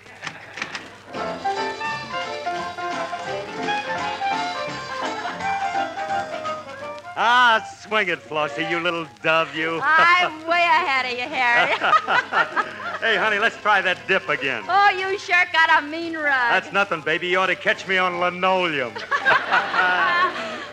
Ah, 7.17 7.65
swing 7.81 8.09
it, 8.09 8.19
Flossie, 8.19 8.69
you 8.69 8.79
little 8.79 9.07
dove, 9.21 9.55
you. 9.55 9.79
I'm 9.81 10.45
way 10.47 10.57
ahead 10.57 11.05
of 11.05 11.11
you, 11.17 11.29
Harry. 11.29 12.71
hey, 13.05 13.17
honey, 13.17 13.37
let's 13.37 13.55
try 13.57 13.81
that 13.81 14.07
dip 14.07 14.27
again. 14.29 14.63
oh, 14.67 14.89
you 14.89 15.19
sure 15.19 15.43
got 15.53 15.83
a 15.83 15.85
mean 15.85 16.15
rug. 16.15 16.25
That's 16.25 16.73
nothing, 16.73 17.01
baby. 17.01 17.27
You 17.27 17.37
ought 17.39 17.45
to 17.47 17.55
catch 17.55 17.87
me 17.87 17.97
on 17.97 18.19
linoleum. 18.19 18.93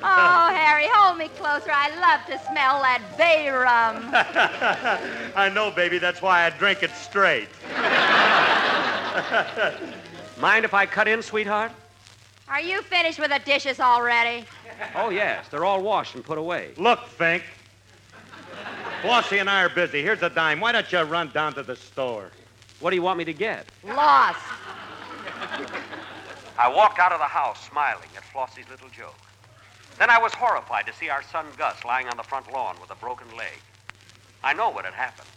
oh, 0.03 0.51
Harry, 0.55 0.87
hold 0.93 1.19
me 1.19 1.29
closer. 1.29 1.71
I 1.71 1.91
love 2.01 2.25
to 2.27 2.39
smell 2.51 2.81
that 2.81 3.03
bay 3.19 3.51
rum. 3.51 4.09
I 5.37 5.51
know, 5.51 5.71
baby. 5.71 5.99
That's 5.99 6.23
why 6.23 6.47
I 6.47 6.51
drink 6.51 6.83
it 6.83 6.93
straight. 6.93 7.49
Mind 10.41 10.65
if 10.65 10.73
I 10.73 10.87
cut 10.87 11.07
in, 11.07 11.21
sweetheart? 11.21 11.71
Are 12.49 12.63
you 12.63 12.81
finished 12.83 13.19
with 13.19 13.31
the 13.31 13.41
dishes 13.41 13.79
already? 13.79 14.47
Oh, 14.95 15.11
yes. 15.11 15.49
They're 15.49 15.67
all 15.67 15.83
washed 15.83 16.15
and 16.15 16.25
put 16.25 16.39
away. 16.39 16.71
Look, 16.79 17.07
Fink. 17.07 17.43
Flossie 19.03 19.41
and 19.41 19.51
I 19.51 19.65
are 19.65 19.69
busy. 19.69 20.01
Here's 20.01 20.23
a 20.23 20.31
dime. 20.31 20.61
Why 20.61 20.71
don't 20.71 20.91
you 20.93 21.01
run 21.01 21.33
down 21.33 21.55
to 21.55 21.65
the 21.65 21.75
store? 21.75 22.31
What 22.79 22.91
do 22.91 22.97
you 22.97 23.03
want 23.03 23.19
me 23.19 23.25
to 23.25 23.33
get? 23.33 23.67
Lost. 23.85 24.39
I 26.57 26.69
walked 26.69 27.01
out 27.01 27.11
of 27.11 27.19
the 27.19 27.25
house 27.25 27.69
smiling 27.69 28.09
at 28.17 28.23
Flossie's 28.23 28.71
little 28.71 28.89
joke. 28.91 29.19
Then 29.99 30.09
I 30.09 30.19
was 30.19 30.33
horrified 30.33 30.87
to 30.87 30.93
see 30.93 31.09
our 31.09 31.23
son 31.23 31.47
Gus 31.59 31.85
lying 31.85 32.07
on 32.07 32.17
the 32.17 32.23
front 32.23 32.53
lawn 32.53 32.77
with 32.81 32.93
a 32.93 32.95
broken 32.95 33.27
leg. 33.37 33.59
I 34.45 34.53
know 34.55 34.71
what 34.71 34.85
had 34.85 34.95
happened. 34.95 35.29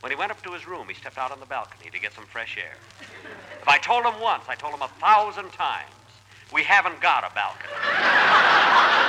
When 0.00 0.10
he 0.10 0.16
went 0.16 0.30
up 0.30 0.42
to 0.44 0.52
his 0.54 0.66
room, 0.66 0.88
he 0.88 0.94
stepped 0.94 1.18
out 1.18 1.30
on 1.30 1.40
the 1.40 1.46
balcony 1.46 1.90
to 1.90 2.00
get 2.00 2.14
some 2.14 2.24
fresh 2.24 2.56
air. 2.56 2.76
If 3.60 3.68
I 3.68 3.76
told 3.76 4.06
him 4.06 4.18
once, 4.18 4.44
I 4.48 4.54
told 4.54 4.72
him 4.72 4.80
a 4.80 4.88
thousand 4.98 5.50
times. 5.52 5.92
We 6.54 6.62
haven't 6.62 7.02
got 7.02 7.22
a 7.22 7.34
balcony. 7.34 8.99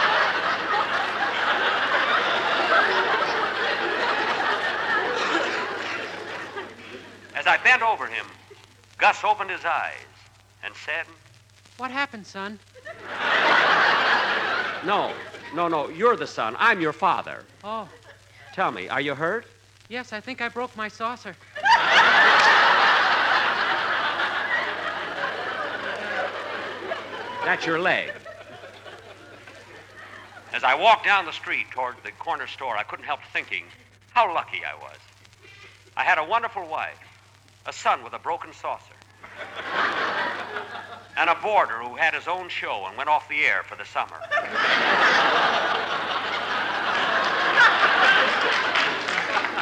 As 7.41 7.47
I 7.47 7.57
bent 7.57 7.81
over 7.81 8.05
him, 8.05 8.27
Gus 8.99 9.23
opened 9.23 9.49
his 9.49 9.65
eyes 9.65 9.95
and 10.63 10.75
said, 10.75 11.07
What 11.77 11.89
happened, 11.89 12.27
son? 12.27 12.59
No, 14.85 15.11
no, 15.55 15.67
no, 15.67 15.89
you're 15.89 16.15
the 16.15 16.27
son. 16.27 16.55
I'm 16.59 16.79
your 16.79 16.93
father. 16.93 17.43
Oh, 17.63 17.89
Tell 18.53 18.71
me, 18.71 18.89
are 18.89 19.01
you 19.01 19.15
hurt? 19.15 19.47
yes, 19.89 20.13
I 20.13 20.19
think 20.19 20.39
I 20.39 20.49
broke 20.49 20.77
my 20.77 20.87
saucer. 20.87 21.35
That's 27.43 27.65
your 27.65 27.79
leg. 27.79 28.11
As 30.53 30.63
I 30.63 30.75
walked 30.75 31.05
down 31.05 31.25
the 31.25 31.31
street 31.33 31.71
toward 31.71 31.95
the 32.03 32.11
corner 32.11 32.45
store, 32.45 32.77
I 32.77 32.83
couldn't 32.83 33.05
help 33.05 33.21
thinking 33.33 33.63
how 34.11 34.31
lucky 34.31 34.59
I 34.63 34.75
was. 34.79 34.99
I 35.97 36.03
had 36.03 36.19
a 36.19 36.23
wonderful 36.23 36.67
wife, 36.67 36.99
a 37.65 37.73
son 37.73 38.03
with 38.03 38.13
a 38.13 38.19
broken 38.19 38.51
saucer, 38.53 38.95
and 41.17 41.29
a 41.29 41.35
boarder 41.35 41.79
who 41.83 41.95
had 41.95 42.13
his 42.13 42.27
own 42.27 42.49
show 42.49 42.85
and 42.87 42.97
went 42.97 43.09
off 43.09 43.27
the 43.29 43.43
air 43.45 43.63
for 43.63 43.75
the 43.75 43.85
summer. 43.85 44.17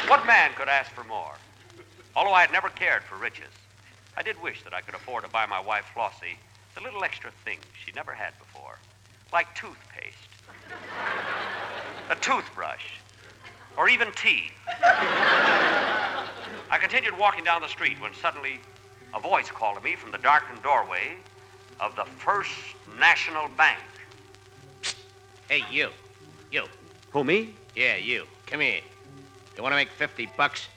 what 0.07 0.25
man 0.25 0.51
could 0.55 0.69
ask 0.69 0.89
for 0.91 1.03
more? 1.03 1.33
Although 2.15 2.33
I 2.33 2.41
had 2.41 2.51
never 2.51 2.69
cared 2.69 3.03
for 3.03 3.15
riches, 3.17 3.53
I 4.17 4.23
did 4.23 4.41
wish 4.41 4.63
that 4.63 4.73
I 4.73 4.81
could 4.81 4.95
afford 4.95 5.23
to 5.23 5.29
buy 5.29 5.45
my 5.45 5.59
wife 5.59 5.85
Flossie 5.93 6.37
the 6.75 6.81
little 6.81 7.03
extra 7.03 7.31
things 7.43 7.63
she 7.85 7.91
never 7.91 8.13
had 8.13 8.37
before, 8.39 8.79
like 9.33 9.53
toothpaste, 9.55 10.15
a 12.09 12.15
toothbrush, 12.15 12.85
or 13.77 13.89
even 13.89 14.11
tea. 14.13 14.51
I 16.71 16.77
continued 16.77 17.17
walking 17.17 17.43
down 17.43 17.61
the 17.61 17.67
street 17.67 17.99
when 17.99 18.13
suddenly 18.13 18.59
a 19.13 19.19
voice 19.19 19.49
called 19.49 19.77
to 19.77 19.83
me 19.83 19.95
from 19.95 20.11
the 20.11 20.19
darkened 20.19 20.61
doorway 20.61 21.15
of 21.79 21.95
the 21.95 22.05
First 22.05 22.51
National 22.99 23.47
Bank. 23.57 23.79
Hey, 25.47 25.63
you. 25.71 25.89
You. 26.51 26.65
Who, 27.11 27.23
me? 27.23 27.55
Yeah, 27.75 27.95
you. 27.95 28.25
Come 28.45 28.59
here. 28.59 28.81
You 29.57 29.63
want 29.63 29.73
to 29.73 29.77
make 29.77 29.89
50 29.89 30.29
bucks? 30.37 30.67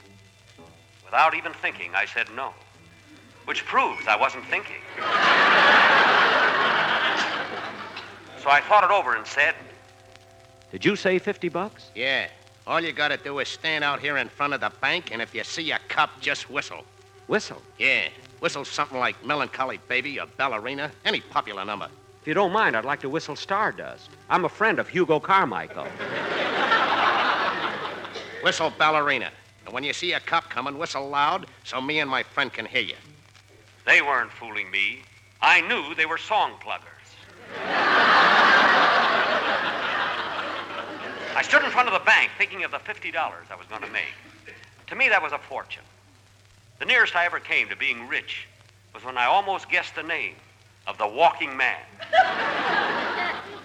Without 1.05 1.35
even 1.35 1.53
thinking, 1.53 1.91
I 1.93 2.05
said 2.05 2.27
no, 2.35 2.53
which 3.45 3.63
proves 3.65 4.07
I 4.07 4.17
wasn't 4.17 4.45
thinking. 4.45 4.81
So 8.41 8.49
I 8.49 8.61
thought 8.67 8.83
it 8.83 8.89
over 8.89 9.15
and 9.15 9.25
said, 9.27 9.53
Did 10.71 10.83
you 10.83 10.95
say 10.95 11.19
50 11.19 11.49
bucks? 11.49 11.91
Yeah. 11.93 12.27
All 12.65 12.79
you 12.79 12.93
gotta 12.93 13.17
do 13.17 13.39
is 13.39 13.49
stand 13.49 13.83
out 13.83 13.99
here 13.99 14.17
in 14.17 14.29
front 14.29 14.53
of 14.53 14.61
the 14.61 14.71
bank, 14.79 15.09
and 15.11 15.21
if 15.21 15.35
you 15.35 15.43
see 15.43 15.71
a 15.71 15.79
cop, 15.89 16.21
just 16.21 16.49
whistle. 16.49 16.85
Whistle. 17.27 17.61
Yeah. 17.77 18.07
Whistle 18.39 18.63
something 18.63 18.97
like 18.97 19.23
Melancholy 19.25 19.79
Baby 19.87 20.19
or 20.19 20.27
Ballerina, 20.37 20.91
any 21.03 21.19
popular 21.19 21.65
number. 21.65 21.89
If 22.21 22.27
you 22.27 22.33
don't 22.33 22.53
mind, 22.53 22.77
I'd 22.77 22.85
like 22.85 23.01
to 23.01 23.09
whistle 23.09 23.35
Stardust. 23.35 24.09
I'm 24.29 24.45
a 24.45 24.49
friend 24.49 24.79
of 24.79 24.89
Hoagy 24.89 25.21
Carmichael. 25.21 25.83
Whistle 28.43 28.71
Ballerina. 28.77 29.29
And 29.65 29.73
when 29.73 29.83
you 29.83 29.91
see 29.91 30.13
a 30.13 30.21
cop 30.21 30.49
coming, 30.49 30.77
whistle 30.77 31.09
loud 31.09 31.47
so 31.65 31.81
me 31.81 31.99
and 31.99 32.09
my 32.09 32.23
friend 32.23 32.51
can 32.51 32.65
hear 32.65 32.81
you. 32.81 32.95
They 33.85 34.01
weren't 34.01 34.31
fooling 34.31 34.71
me. 34.71 35.01
I 35.41 35.59
knew 35.61 35.93
they 35.95 36.05
were 36.05 36.17
song 36.17 36.53
pluggers. 36.61 38.19
I 41.35 41.41
stood 41.41 41.63
in 41.63 41.71
front 41.71 41.87
of 41.87 41.93
the 41.93 42.05
bank 42.05 42.31
thinking 42.37 42.63
of 42.63 42.71
the 42.71 42.77
$50 42.77 43.15
I 43.15 43.55
was 43.55 43.65
going 43.67 43.81
to 43.81 43.89
make. 43.89 44.13
To 44.87 44.95
me, 44.95 45.09
that 45.09 45.21
was 45.21 45.31
a 45.31 45.39
fortune. 45.39 45.83
The 46.79 46.85
nearest 46.85 47.15
I 47.15 47.25
ever 47.25 47.39
came 47.39 47.69
to 47.69 47.75
being 47.75 48.07
rich 48.07 48.47
was 48.93 49.03
when 49.03 49.17
I 49.17 49.25
almost 49.25 49.69
guessed 49.69 49.95
the 49.95 50.03
name 50.03 50.35
of 50.85 50.97
the 50.97 51.07
walking 51.07 51.55
man. 51.57 51.79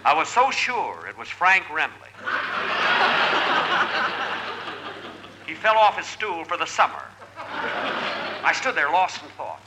I 0.05 0.15
was 0.17 0.29
so 0.29 0.51
sure 0.51 1.07
it 1.07 1.19
was 1.19 1.29
Frank 1.29 1.65
Remley. 1.65 2.09
He 5.47 5.55
fell 5.55 5.77
off 5.77 5.97
his 5.97 6.07
stool 6.07 6.45
for 6.45 6.57
the 6.57 6.67
summer. 6.67 7.03
I 7.37 8.53
stood 8.55 8.75
there 8.75 8.91
lost 8.91 9.23
in 9.23 9.29
thought 9.31 9.61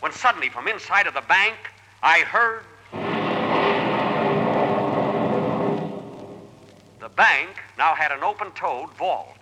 when 0.00 0.12
suddenly 0.12 0.48
from 0.50 0.68
inside 0.68 1.06
of 1.06 1.14
the 1.14 1.22
bank 1.22 1.56
I 2.02 2.20
heard 2.20 2.64
bank 7.16 7.56
now 7.78 7.94
had 7.94 8.12
an 8.12 8.22
open-toed 8.22 8.90
vault. 8.90 9.38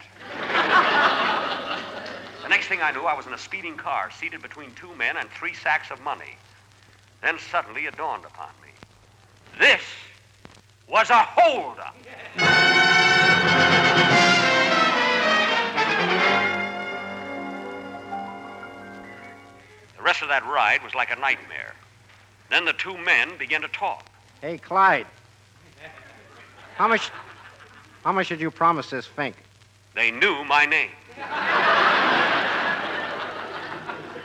the 2.43 2.49
next 2.49 2.69
thing 2.69 2.81
I 2.81 2.93
knew, 2.93 3.03
I 3.03 3.15
was 3.15 3.27
in 3.27 3.35
a 3.35 3.39
speeding 3.39 3.77
car, 3.77 4.11
seated 4.11 4.41
between 4.41 4.73
two 4.75 4.95
men 4.95 5.17
and 5.17 5.29
three 5.31 5.53
sacks 5.55 5.91
of 5.91 6.01
money. 6.01 6.37
Then 7.21 7.39
suddenly 7.51 7.87
it 7.87 7.97
dawned 7.97 8.25
upon 8.25 8.51
me. 8.63 8.69
This 9.59 9.83
was 10.89 11.11
a 11.11 11.15
holdup. 11.15 11.97
The 19.97 20.03
rest 20.03 20.23
of 20.23 20.29
that 20.29 20.45
ride 20.45 20.83
was 20.85 20.95
like 20.95 21.11
a 21.11 21.17
nightmare. 21.17 21.75
Then 22.51 22.65
the 22.67 22.75
two 22.75 22.97
men 22.99 23.37
began 23.39 23.63
to 23.63 23.69
talk. 23.69 24.07
Hey, 24.43 24.59
Clyde. 24.59 25.07
How 26.77 26.89
much 26.89 27.11
How 28.05 28.12
much 28.12 28.29
did 28.29 28.38
you 28.38 28.51
promise 28.51 28.90
this 28.90 29.07
Fink? 29.07 29.35
They 29.95 30.11
knew 30.11 30.45
my 30.45 30.67
name. 30.67 30.90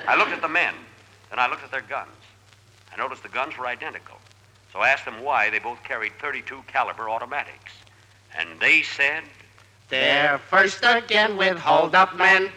I 0.06 0.16
looked 0.18 0.32
at 0.32 0.42
the 0.42 0.50
men, 0.50 0.74
then 1.30 1.40
I 1.40 1.48
looked 1.48 1.64
at 1.64 1.72
their 1.72 1.84
guns. 1.84 2.10
I 2.92 2.98
noticed 2.98 3.24
the 3.24 3.30
guns 3.30 3.58
were 3.58 3.68
identical. 3.68 4.18
So 4.74 4.80
I 4.80 4.90
asked 4.90 5.06
them 5.06 5.24
why 5.24 5.50
they 5.50 5.60
both 5.60 5.82
carried 5.84 6.12
32 6.20 6.64
caliber 6.68 7.10
automatics. 7.10 7.72
And 8.38 8.60
they 8.60 8.82
said, 8.82 9.24
They're 9.88 10.40
first 10.40 10.84
again 10.84 11.38
with 11.38 11.58
hold-up 11.58 12.18
men. 12.18 12.50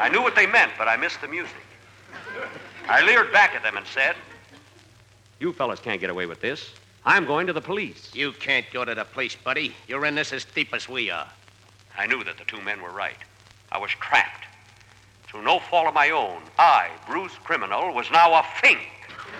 I 0.00 0.08
knew 0.10 0.22
what 0.22 0.34
they 0.34 0.48
meant, 0.48 0.72
but 0.76 0.88
I 0.88 0.96
missed 0.96 1.20
the 1.20 1.28
music. 1.28 1.54
I 2.88 3.00
leered 3.06 3.30
back 3.32 3.54
at 3.54 3.62
them 3.62 3.76
and 3.76 3.86
said, 3.86 4.16
You 5.38 5.52
fellas 5.52 5.78
can't 5.78 6.00
get 6.00 6.10
away 6.10 6.26
with 6.26 6.40
this. 6.40 6.72
I'm 7.06 7.26
going 7.26 7.46
to 7.46 7.52
the 7.52 7.60
police. 7.60 8.10
You 8.14 8.32
can't 8.32 8.64
go 8.72 8.82
to 8.84 8.94
the 8.94 9.04
police, 9.04 9.36
buddy. 9.36 9.74
You're 9.86 10.06
in 10.06 10.14
this 10.14 10.32
as 10.32 10.46
deep 10.46 10.72
as 10.72 10.88
we 10.88 11.10
are. 11.10 11.28
I 11.98 12.06
knew 12.06 12.24
that 12.24 12.38
the 12.38 12.44
two 12.44 12.62
men 12.62 12.80
were 12.80 12.92
right. 12.92 13.18
I 13.70 13.78
was 13.78 13.90
trapped. 13.90 14.46
Through 15.26 15.42
no 15.42 15.58
fault 15.58 15.86
of 15.86 15.94
my 15.94 16.10
own, 16.10 16.40
I, 16.58 16.88
Bruce 17.06 17.34
Criminal, 17.44 17.92
was 17.92 18.10
now 18.10 18.32
a 18.32 18.44
fink. 18.62 18.80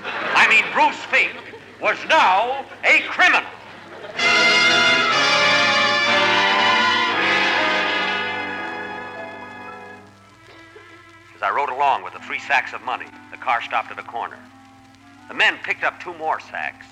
I 0.04 0.46
mean, 0.48 0.64
Bruce 0.74 1.02
Fink 1.04 1.32
was 1.80 1.96
now 2.08 2.66
a 2.84 3.00
criminal. 3.08 3.48
As 11.34 11.42
I 11.42 11.50
rode 11.50 11.70
along 11.70 12.04
with 12.04 12.12
the 12.12 12.20
three 12.20 12.40
sacks 12.40 12.74
of 12.74 12.82
money, 12.82 13.06
the 13.30 13.38
car 13.38 13.62
stopped 13.62 13.90
at 13.90 13.98
a 13.98 14.02
corner. 14.02 14.38
The 15.28 15.34
men 15.34 15.56
picked 15.62 15.82
up 15.84 15.98
two 16.00 16.12
more 16.14 16.40
sacks. 16.40 16.86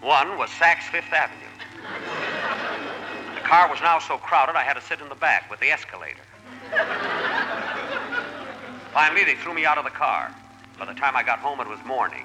One 0.00 0.38
was 0.38 0.48
Saks 0.50 0.84
Fifth 0.90 1.12
Avenue. 1.12 1.44
The 3.34 3.40
car 3.40 3.68
was 3.68 3.80
now 3.82 3.98
so 3.98 4.16
crowded 4.16 4.56
I 4.56 4.62
had 4.62 4.74
to 4.74 4.80
sit 4.80 5.00
in 5.00 5.10
the 5.10 5.14
back 5.14 5.50
with 5.50 5.60
the 5.60 5.70
escalator. 5.70 6.22
Finally, 8.94 9.24
they 9.24 9.34
threw 9.34 9.52
me 9.52 9.66
out 9.66 9.76
of 9.76 9.84
the 9.84 9.90
car. 9.90 10.32
By 10.78 10.86
the 10.86 10.94
time 10.94 11.16
I 11.16 11.22
got 11.22 11.38
home, 11.40 11.60
it 11.60 11.68
was 11.68 11.78
morning. 11.84 12.24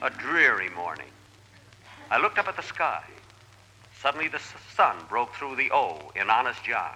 A 0.00 0.08
dreary 0.08 0.70
morning. 0.70 1.08
I 2.10 2.18
looked 2.18 2.38
up 2.38 2.48
at 2.48 2.56
the 2.56 2.62
sky. 2.62 3.02
Suddenly, 4.00 4.28
the 4.28 4.40
sun 4.74 4.96
broke 5.08 5.34
through 5.34 5.56
the 5.56 5.70
O 5.70 6.00
in 6.16 6.30
Honest 6.30 6.64
John. 6.64 6.94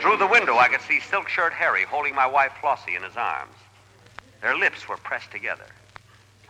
Through 0.00 0.16
the 0.16 0.26
window, 0.26 0.56
I 0.56 0.68
could 0.68 0.80
see 0.80 1.00
Silk 1.00 1.28
Shirt 1.28 1.52
Harry 1.52 1.84
holding 1.84 2.14
my 2.14 2.26
wife 2.26 2.52
Flossie 2.62 2.96
in 2.96 3.02
his 3.02 3.16
arms. 3.16 3.52
Their 4.40 4.56
lips 4.56 4.88
were 4.88 4.96
pressed 4.96 5.30
together. 5.30 5.66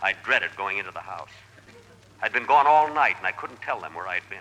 I 0.02 0.14
dreaded 0.24 0.50
going 0.56 0.78
into 0.78 0.92
the 0.92 1.00
house. 1.00 1.30
I'd 2.22 2.32
been 2.32 2.46
gone 2.46 2.66
all 2.66 2.92
night, 2.92 3.16
and 3.18 3.26
I 3.26 3.32
couldn't 3.32 3.60
tell 3.62 3.80
them 3.80 3.94
where 3.94 4.06
I'd 4.06 4.28
been. 4.30 4.38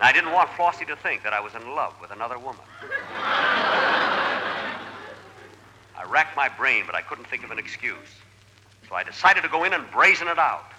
I 0.00 0.12
didn't 0.12 0.32
want 0.32 0.50
Flossie 0.50 0.86
to 0.86 0.96
think 0.96 1.22
that 1.22 1.32
I 1.32 1.40
was 1.40 1.54
in 1.54 1.74
love 1.74 1.94
with 2.00 2.10
another 2.10 2.38
woman. 2.38 2.62
I 5.96 6.04
racked 6.08 6.36
my 6.36 6.48
brain, 6.48 6.84
but 6.86 6.94
I 6.94 7.02
couldn't 7.02 7.26
think 7.26 7.44
of 7.44 7.50
an 7.50 7.58
excuse. 7.58 7.96
So 8.88 8.94
I 8.94 9.02
decided 9.02 9.42
to 9.42 9.48
go 9.48 9.64
in 9.64 9.72
and 9.72 9.90
brazen 9.90 10.28
it 10.28 10.38
out. 10.38 10.70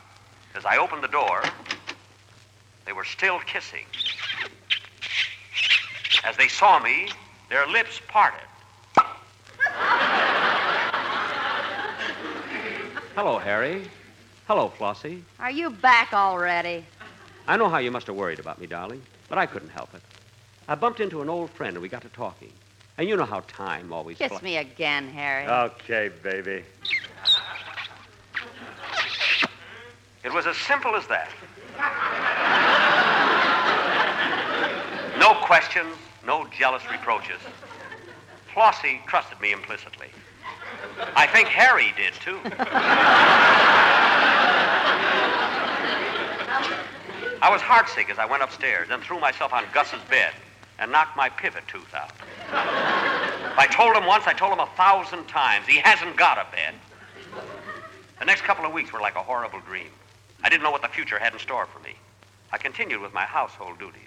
As 0.55 0.65
I 0.65 0.77
opened 0.77 1.03
the 1.03 1.07
door, 1.07 1.43
they 2.85 2.93
were 2.93 3.03
still 3.03 3.39
kissing. 3.39 3.85
As 6.23 6.37
they 6.37 6.47
saw 6.47 6.79
me, 6.79 7.09
their 7.49 7.67
lips 7.67 7.99
parted. 8.07 8.39
Hello, 13.17 13.39
Harry. 13.39 13.81
Hello, 14.45 14.69
Flossie. 14.77 15.23
Are 15.39 15.49
you 15.49 15.71
back 15.71 16.13
already? 16.13 16.85
I 17.47 17.57
know 17.57 17.67
how 17.67 17.79
you 17.79 17.89
must 17.89 18.05
have 18.05 18.15
worried 18.15 18.37
about 18.37 18.61
me, 18.61 18.67
darling, 18.67 19.01
but 19.27 19.39
I 19.39 19.47
couldn't 19.47 19.69
help 19.69 19.91
it. 19.95 20.03
I 20.67 20.75
bumped 20.75 20.99
into 20.99 21.23
an 21.23 21.27
old 21.27 21.49
friend 21.49 21.75
and 21.75 21.81
we 21.81 21.89
got 21.89 22.03
to 22.03 22.09
talking. 22.09 22.51
And 22.95 23.09
you 23.09 23.17
know 23.17 23.25
how 23.25 23.39
time 23.47 23.91
always 23.91 24.19
Kiss 24.19 24.29
flies. 24.29 24.43
me 24.43 24.57
again, 24.57 25.09
Harry. 25.09 25.47
Okay, 25.47 26.11
baby. 26.21 26.63
It 30.23 30.31
was 30.31 30.45
as 30.45 30.55
simple 30.55 30.95
as 30.95 31.07
that. 31.07 31.31
No 35.17 35.33
questions, 35.43 35.95
no 36.23 36.45
jealous 36.55 36.83
reproaches. 36.91 37.41
Flossie 38.53 39.01
trusted 39.07 39.41
me 39.41 39.53
implicitly. 39.53 40.09
I 41.15 41.27
think 41.27 41.47
Harry 41.47 41.93
did, 41.95 42.13
too. 42.13 42.39
I 47.39 47.49
was 47.51 47.61
heartsick 47.61 48.09
as 48.09 48.17
I 48.17 48.25
went 48.25 48.41
upstairs 48.43 48.89
and 48.91 49.01
threw 49.03 49.19
myself 49.19 49.53
on 49.53 49.63
Gus's 49.73 50.01
bed 50.09 50.33
and 50.79 50.91
knocked 50.91 51.15
my 51.15 51.29
pivot 51.29 51.67
tooth 51.67 51.93
out. 51.93 52.11
I 52.51 53.67
told 53.71 53.95
him 53.95 54.05
once, 54.05 54.25
I 54.27 54.33
told 54.33 54.53
him 54.53 54.59
a 54.59 54.69
thousand 54.75 55.27
times. 55.27 55.67
He 55.67 55.77
hasn't 55.77 56.15
got 56.17 56.37
a 56.37 56.45
bed. 56.51 56.73
The 58.19 58.25
next 58.25 58.41
couple 58.41 58.65
of 58.65 58.73
weeks 58.73 58.91
were 58.91 58.99
like 58.99 59.15
a 59.15 59.23
horrible 59.23 59.59
dream. 59.61 59.89
I 60.43 60.49
didn't 60.49 60.63
know 60.63 60.71
what 60.71 60.81
the 60.81 60.87
future 60.87 61.19
had 61.19 61.33
in 61.33 61.39
store 61.39 61.67
for 61.67 61.79
me. 61.79 61.95
I 62.51 62.57
continued 62.57 63.01
with 63.01 63.13
my 63.13 63.23
household 63.23 63.77
duties. 63.79 64.01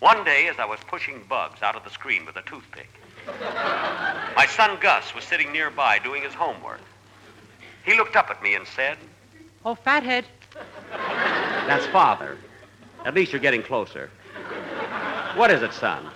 One 0.00 0.24
day, 0.24 0.48
as 0.48 0.58
I 0.58 0.64
was 0.64 0.78
pushing 0.86 1.24
bugs 1.28 1.62
out 1.62 1.74
of 1.74 1.84
the 1.84 1.90
screen 1.90 2.26
with 2.26 2.36
a 2.36 2.42
toothpick, 2.42 2.88
my 3.26 4.46
son 4.48 4.78
Gus 4.80 5.14
was 5.14 5.24
sitting 5.24 5.52
nearby 5.52 5.98
doing 5.98 6.22
his 6.22 6.34
homework. 6.34 6.80
He 7.84 7.94
looked 7.96 8.16
up 8.16 8.30
at 8.30 8.42
me 8.42 8.54
and 8.54 8.66
said, 8.66 8.98
Oh, 9.64 9.74
fathead. 9.74 10.24
That's 11.66 11.86
father. 11.86 12.38
At 13.04 13.14
least 13.14 13.32
you're 13.32 13.40
getting 13.40 13.62
closer. 13.62 14.10
What 15.34 15.50
is 15.50 15.62
it, 15.62 15.72
son? 15.72 16.06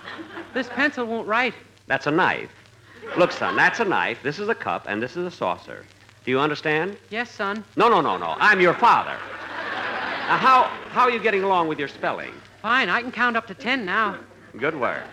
This 0.53 0.67
pencil 0.69 1.05
won't 1.05 1.27
write. 1.27 1.53
That's 1.87 2.07
a 2.07 2.11
knife. 2.11 2.49
Look, 3.17 3.31
son, 3.31 3.55
that's 3.55 3.79
a 3.79 3.85
knife, 3.85 4.19
this 4.23 4.39
is 4.39 4.47
a 4.47 4.55
cup, 4.55 4.85
and 4.87 5.01
this 5.01 5.17
is 5.17 5.25
a 5.25 5.31
saucer. 5.31 5.85
Do 6.23 6.31
you 6.31 6.39
understand? 6.39 6.97
Yes, 7.09 7.29
son. 7.29 7.63
No, 7.75 7.89
no, 7.89 7.99
no, 7.99 8.17
no. 8.17 8.35
I'm 8.39 8.61
your 8.61 8.73
father. 8.73 9.17
Now, 10.27 10.37
how, 10.37 10.63
how 10.91 11.01
are 11.01 11.11
you 11.11 11.19
getting 11.19 11.43
along 11.43 11.67
with 11.67 11.79
your 11.79 11.87
spelling? 11.87 12.31
Fine, 12.61 12.89
I 12.89 13.01
can 13.01 13.11
count 13.11 13.35
up 13.35 13.47
to 13.47 13.53
ten 13.53 13.85
now. 13.85 14.17
Good 14.57 14.79
work. 14.79 15.03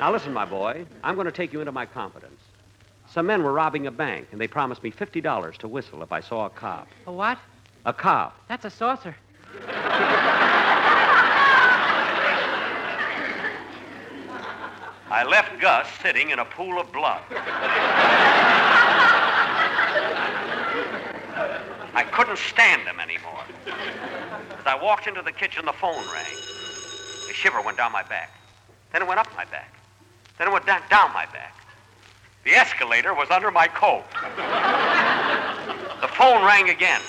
Now, 0.00 0.12
listen, 0.12 0.32
my 0.32 0.44
boy. 0.44 0.86
I'm 1.02 1.16
going 1.16 1.26
to 1.26 1.32
take 1.32 1.52
you 1.52 1.60
into 1.60 1.72
my 1.72 1.84
confidence. 1.84 2.40
Some 3.10 3.26
men 3.26 3.42
were 3.42 3.52
robbing 3.52 3.88
a 3.88 3.90
bank, 3.90 4.28
and 4.30 4.40
they 4.40 4.46
promised 4.46 4.82
me 4.82 4.92
$50 4.92 5.56
to 5.56 5.68
whistle 5.68 6.02
if 6.02 6.12
I 6.12 6.20
saw 6.20 6.46
a 6.46 6.50
cop. 6.50 6.86
A 7.06 7.12
what? 7.12 7.38
A 7.84 7.92
cop. 7.92 8.38
That's 8.48 8.64
a 8.64 8.70
saucer. 8.70 9.16
I 15.10 15.24
left 15.28 15.58
Gus 15.60 15.88
sitting 16.02 16.30
in 16.30 16.38
a 16.38 16.44
pool 16.44 16.78
of 16.78 16.92
blood. 16.92 17.22
I 21.94 22.04
couldn't 22.12 22.38
stand 22.38 22.82
him 22.82 23.00
anymore. 23.00 23.42
As 23.66 24.66
I 24.66 24.78
walked 24.80 25.06
into 25.08 25.22
the 25.22 25.32
kitchen, 25.32 25.64
the 25.64 25.72
phone 25.72 26.04
rang. 26.12 26.26
A 27.28 27.32
shiver 27.32 27.60
went 27.62 27.78
down 27.78 27.90
my 27.90 28.02
back. 28.04 28.32
Then 28.92 29.02
it 29.02 29.08
went 29.08 29.18
up 29.18 29.26
my 29.34 29.46
back. 29.46 29.77
Then 30.38 30.48
it 30.48 30.52
went 30.52 30.66
down, 30.66 30.82
down 30.88 31.12
my 31.12 31.26
back. 31.26 31.54
The 32.44 32.52
escalator 32.52 33.12
was 33.12 33.30
under 33.30 33.50
my 33.50 33.66
coat. 33.68 34.04
the 36.00 36.08
phone 36.08 36.44
rang 36.44 36.70
again. 36.70 37.00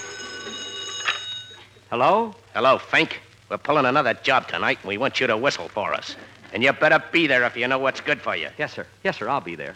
Hello? 1.89 2.33
Hello, 2.53 2.77
Fink. 2.77 3.21
We're 3.49 3.57
pulling 3.57 3.85
another 3.85 4.13
job 4.15 4.47
tonight, 4.47 4.79
and 4.81 4.89
we 4.89 4.97
want 4.97 5.19
you 5.19 5.27
to 5.27 5.37
whistle 5.37 5.69
for 5.69 5.93
us. 5.93 6.15
And 6.53 6.63
you 6.63 6.73
better 6.73 7.01
be 7.11 7.27
there 7.27 7.43
if 7.45 7.55
you 7.55 7.67
know 7.67 7.79
what's 7.79 8.01
good 8.01 8.19
for 8.21 8.35
you. 8.35 8.49
Yes, 8.57 8.73
sir. 8.73 8.85
Yes, 9.03 9.17
sir. 9.17 9.29
I'll 9.29 9.41
be 9.41 9.55
there. 9.55 9.75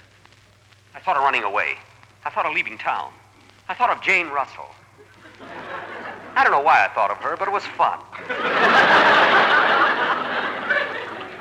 I 0.95 0.99
thought 0.99 1.17
of 1.17 1.23
running 1.23 1.43
away. 1.43 1.75
I 2.25 2.29
thought 2.29 2.45
of 2.45 2.53
leaving 2.53 2.77
town. 2.77 3.11
I 3.69 3.73
thought 3.73 3.89
of 3.89 4.01
Jane 4.01 4.27
Russell. 4.29 4.69
I 6.35 6.43
don't 6.43 6.51
know 6.51 6.61
why 6.61 6.83
I 6.85 6.89
thought 6.89 7.11
of 7.11 7.17
her, 7.17 7.37
but 7.37 7.47
it 7.47 7.51
was 7.51 7.65
fun. 7.65 7.99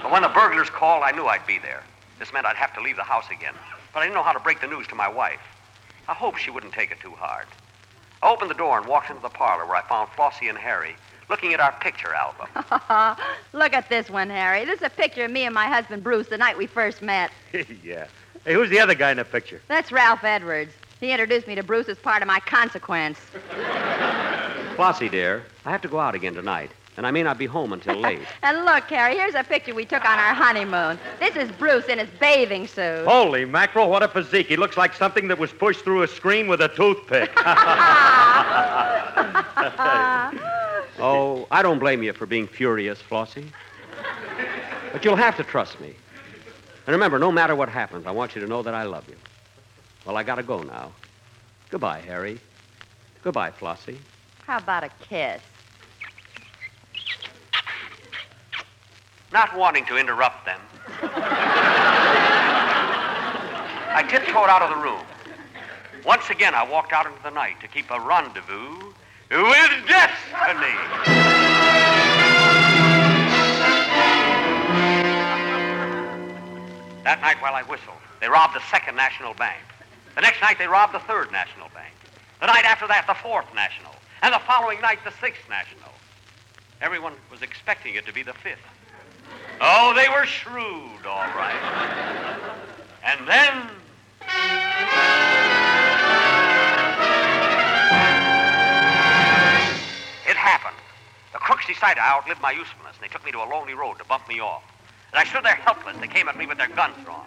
but 0.03 0.13
when 0.13 0.23
the 0.23 0.29
burglars 0.29 0.69
called, 0.69 1.03
I 1.03 1.13
knew 1.13 1.27
I'd 1.27 1.47
be 1.47 1.59
there. 1.59 1.83
This 2.23 2.33
meant 2.33 2.47
I'd 2.47 2.55
have 2.55 2.73
to 2.75 2.81
leave 2.81 2.95
the 2.95 3.03
house 3.03 3.25
again. 3.33 3.53
But 3.93 3.99
I 3.99 4.03
didn't 4.05 4.15
know 4.15 4.23
how 4.23 4.31
to 4.31 4.39
break 4.39 4.61
the 4.61 4.69
news 4.69 4.87
to 4.87 4.95
my 4.95 5.09
wife. 5.09 5.41
I 6.07 6.15
hoped 6.15 6.39
she 6.39 6.53
wouldn't 6.53 6.73
take 6.73 6.93
it 6.93 7.01
too 7.01 7.11
hard. 7.11 7.47
I 8.23 8.31
opened 8.31 8.49
the 8.49 8.55
door 8.55 8.79
and 8.79 8.87
walked 8.87 9.11
into 9.11 9.21
the 9.21 9.29
parlor 9.29 9.67
where 9.67 9.75
I 9.75 9.83
found 9.89 10.09
Flossie 10.11 10.49
and 10.49 10.57
Harry 10.57 10.95
looking 11.29 11.53
at 11.53 11.59
our 11.59 11.73
picture 11.81 12.15
album. 12.15 12.47
Look 13.53 13.73
at 13.73 13.89
this 13.89 14.09
one, 14.09 14.31
Harry. 14.31 14.65
This 14.65 14.77
is 14.77 14.87
a 14.87 14.91
picture 14.91 15.25
of 15.25 15.33
me 15.33 15.47
and 15.47 15.53
my 15.53 15.67
husband 15.67 16.05
Bruce 16.05 16.29
the 16.29 16.39
night 16.39 16.57
we 16.57 16.69
first 16.69 17.03
met. 17.03 17.33
yeah. 17.83 18.07
Hey, 18.45 18.55
who's 18.55 18.71
the 18.71 18.79
other 18.79 18.95
guy 18.95 19.11
in 19.11 19.17
the 19.17 19.25
picture? 19.25 19.61
That's 19.67 19.91
Ralph 19.91 20.23
Edwards. 20.23 20.75
He 21.01 21.11
introduced 21.11 21.49
me 21.49 21.57
to 21.57 21.65
Bruce 21.65 21.89
as 21.89 21.99
part 21.99 22.23
of 22.23 22.29
my 22.29 22.39
consequence. 22.39 23.19
Flossie, 24.77 25.11
dear, 25.11 25.45
I 25.65 25.73
have 25.73 25.83
to 25.83 25.89
go 25.89 25.99
out 25.99 26.15
again 26.15 26.35
tonight. 26.35 26.71
And 26.97 27.07
I 27.07 27.11
may 27.11 27.23
not 27.23 27.39
be 27.39 27.47
home 27.47 27.73
until 27.73 27.97
late. 28.01 28.21
And 28.43 28.65
look, 28.65 28.85
Harry, 28.85 29.15
here's 29.17 29.35
a 29.35 29.45
picture 29.45 29.75
we 29.75 29.85
took 29.85 30.05
on 30.05 30.19
our 30.19 30.35
honeymoon. 30.35 30.99
This 31.21 31.37
is 31.37 31.51
Bruce 31.53 31.87
in 31.87 31.99
his 31.99 32.09
bathing 32.21 32.67
suit. 32.67 33.07
Holy 33.07 33.45
mackerel, 33.45 33.89
what 33.91 34.03
a 34.03 34.09
physique. 34.09 34.49
He 34.49 34.57
looks 34.57 34.77
like 34.77 34.95
something 34.95 35.29
that 35.29 35.39
was 35.39 35.53
pushed 35.53 35.81
through 35.85 36.03
a 36.03 36.09
screen 36.09 36.49
with 36.49 36.61
a 36.61 36.69
toothpick. 36.69 37.33
oh, 40.99 41.47
I 41.51 41.63
don't 41.63 41.79
blame 41.79 42.03
you 42.03 42.13
for 42.13 42.27
being 42.27 42.47
furious, 42.47 43.01
Flossie. 43.01 43.47
But 44.93 45.05
you'll 45.05 45.17
have 45.17 45.37
to 45.39 45.45
trust 45.45 45.81
me. 45.81 45.95
And 46.87 46.93
remember, 46.93 47.19
no 47.19 47.33
matter 47.33 47.55
what 47.55 47.69
happens, 47.69 48.07
I 48.07 48.11
want 48.11 48.35
you 48.35 48.41
to 48.43 48.47
know 48.47 48.63
that 48.63 48.75
I 48.75 48.83
love 48.83 49.09
you. 49.09 49.17
Well, 50.05 50.17
I 50.17 50.23
gotta 50.25 50.43
go 50.43 50.63
now. 50.63 50.93
Goodbye, 51.71 52.01
Harry. 52.01 52.39
Goodbye, 53.23 53.53
Flossie. 53.53 53.99
How 54.47 54.59
about 54.59 54.85
a 54.85 54.91
kiss? 55.01 55.41
Not 59.33 59.57
wanting 59.57 59.87
to 59.87 59.97
interrupt 59.97 60.45
them. 60.45 60.61
I 63.95 64.05
tiptoed 64.09 64.49
out 64.49 64.61
of 64.63 64.71
the 64.71 64.77
room. 64.77 65.01
Once 66.05 66.29
again, 66.31 66.55
I 66.55 66.69
walked 66.69 66.93
out 66.93 67.07
into 67.07 67.23
the 67.23 67.31
night 67.31 67.61
to 67.61 67.69
keep 67.69 67.91
a 67.91 67.99
rendezvous 67.99 68.77
with 69.31 69.73
destiny. 69.89 70.77
That 77.05 77.21
night, 77.23 77.41
while 77.41 77.55
I 77.55 77.63
whistled, 77.63 77.97
they 78.21 78.29
robbed 78.29 78.55
the 78.55 78.63
second 78.71 78.97
National 78.97 79.33
Bank. 79.35 79.63
The 80.15 80.21
next 80.21 80.43
night, 80.43 80.59
they 80.59 80.67
robbed 80.67 80.93
the 80.95 81.01
third 81.01 81.33
National 81.33 81.69
Bank. 81.75 81.95
The 82.41 82.47
night 82.49 82.65
after 82.65 82.87
that, 82.89 83.07
the 83.07 83.15
fourth 83.15 83.47
National. 83.55 83.95
And 84.21 84.35
the 84.35 84.41
following 84.41 84.81
night, 84.81 84.99
the 85.05 85.13
sixth 85.21 85.49
National. 85.49 85.91
Everyone 86.81 87.15
was 87.31 87.41
expecting 87.41 87.95
it 87.95 88.05
to 88.07 88.13
be 88.13 88.23
the 88.23 88.35
fifth. 88.35 88.61
Oh, 89.61 89.95
they 89.95 90.09
were 90.09 90.27
shrewd, 90.27 91.07
all 91.07 91.29
right. 91.37 91.55
And 93.05 93.29
then. 93.29 93.69
It 100.29 100.37
happened. 100.37 100.77
The 101.33 101.39
crooks 101.39 101.67
decided 101.67 102.01
I 102.01 102.17
outlived 102.17 102.41
my 102.43 102.51
usefulness, 102.51 102.97
and 102.97 103.03
they 103.03 103.13
took 103.13 103.25
me 103.25 103.33
to 103.33 103.39
a 103.39 103.47
lonely 103.47 103.75
road 103.75 103.99
to 103.99 104.05
bump 104.05 104.29
me 104.29 104.41
off. 104.41 104.63
And 105.13 105.21
I 105.21 105.25
stood 105.25 105.45
there 105.45 105.55
helpless. 105.55 105.97
They 105.99 106.09
came 106.09 106.29
at 106.29 106.37
me 106.37 106.47
with 106.47 106.59
their 106.59 106.69
guns 106.69 106.97
drawn. 107.05 107.27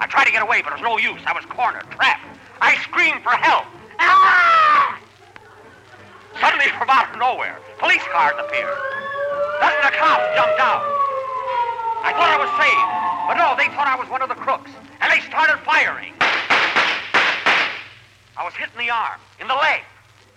I 0.00 0.06
tried 0.06 0.24
to 0.24 0.32
get 0.32 0.42
away, 0.42 0.62
but 0.62 0.72
it 0.72 0.76
was 0.76 0.82
no 0.82 0.98
use. 0.98 1.20
I 1.26 1.32
was 1.32 1.44
cornered, 1.46 1.90
trapped. 1.90 2.24
I 2.60 2.76
screamed 2.76 3.22
for 3.22 3.30
help. 3.30 3.66
Ah! 3.98 4.98
Suddenly, 6.40 6.68
from 6.78 6.88
out 6.90 7.12
of 7.12 7.18
nowhere, 7.18 7.58
police 7.78 8.02
cars 8.12 8.34
appeared. 8.38 8.78
Dozens 9.60 9.84
of 9.84 9.92
cops 9.92 10.36
jumped 10.36 10.60
out. 10.60 10.95
I 12.06 12.12
thought 12.12 12.30
I 12.30 12.38
was 12.38 12.50
saved, 12.54 12.86
but 13.26 13.34
no, 13.34 13.56
they 13.58 13.66
thought 13.74 13.88
I 13.88 13.96
was 13.98 14.08
one 14.08 14.22
of 14.22 14.28
the 14.28 14.36
crooks, 14.36 14.70
and 15.00 15.10
they 15.10 15.20
started 15.26 15.58
firing. 15.64 16.12
I 18.36 18.44
was 18.44 18.54
hit 18.54 18.68
in 18.78 18.86
the 18.86 18.92
arm, 18.92 19.18
in 19.40 19.48
the 19.48 19.54
leg. 19.54 19.82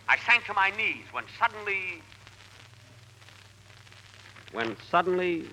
I 0.07 0.17
sank 0.25 0.45
to 0.45 0.53
my 0.55 0.71
knees 0.71 1.05
when 1.11 1.25
suddenly. 1.37 2.01
When 4.51 4.75
suddenly. 4.89 5.45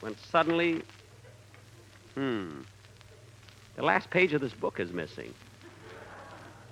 When 0.00 0.16
suddenly. 0.18 0.82
Hmm. 2.16 2.62
The 3.76 3.82
last 3.82 4.10
page 4.10 4.32
of 4.32 4.40
this 4.40 4.52
book 4.52 4.80
is 4.80 4.92
missing. 4.92 5.32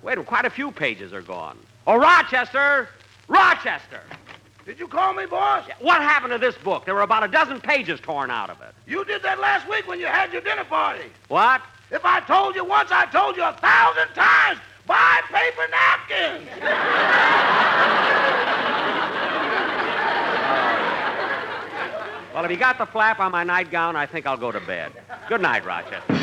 Wait, 0.03 0.23
quite 0.25 0.43
a 0.43 0.49
few 0.49 0.71
pages 0.71 1.13
are 1.13 1.21
gone. 1.21 1.57
Oh, 1.87 1.95
Rochester! 1.97 2.89
Rochester! 3.29 4.01
Did 4.65 4.79
you 4.79 4.87
call 4.87 5.13
me, 5.13 5.25
boss? 5.25 5.67
What 5.79 6.01
happened 6.01 6.33
to 6.33 6.37
this 6.37 6.55
book? 6.55 6.85
There 6.85 6.93
were 6.93 7.01
about 7.01 7.23
a 7.23 7.27
dozen 7.27 7.59
pages 7.59 7.99
torn 7.99 8.29
out 8.29 8.49
of 8.49 8.61
it. 8.61 8.73
You 8.85 9.03
did 9.05 9.23
that 9.23 9.39
last 9.39 9.67
week 9.67 9.87
when 9.87 9.99
you 9.99 10.05
had 10.05 10.31
your 10.31 10.41
dinner 10.41 10.63
party. 10.63 11.05
What? 11.29 11.61
If 11.89 12.05
I 12.05 12.19
told 12.21 12.55
you 12.55 12.63
once, 12.63 12.89
I 12.91 13.05
told 13.07 13.35
you 13.35 13.43
a 13.43 13.53
thousand 13.53 14.13
times. 14.13 14.59
Buy 14.87 15.21
paper 15.31 15.67
napkins. 15.71 16.47
Well, 22.33 22.45
if 22.45 22.51
you 22.51 22.57
got 22.57 22.77
the 22.77 22.85
flap 22.85 23.19
on 23.19 23.31
my 23.31 23.43
nightgown, 23.43 23.95
I 23.97 24.05
think 24.05 24.25
I'll 24.25 24.37
go 24.37 24.51
to 24.53 24.61
bed. 24.61 24.93
Good 25.27 25.41
night, 25.41 25.65
Rochester. 25.65 26.20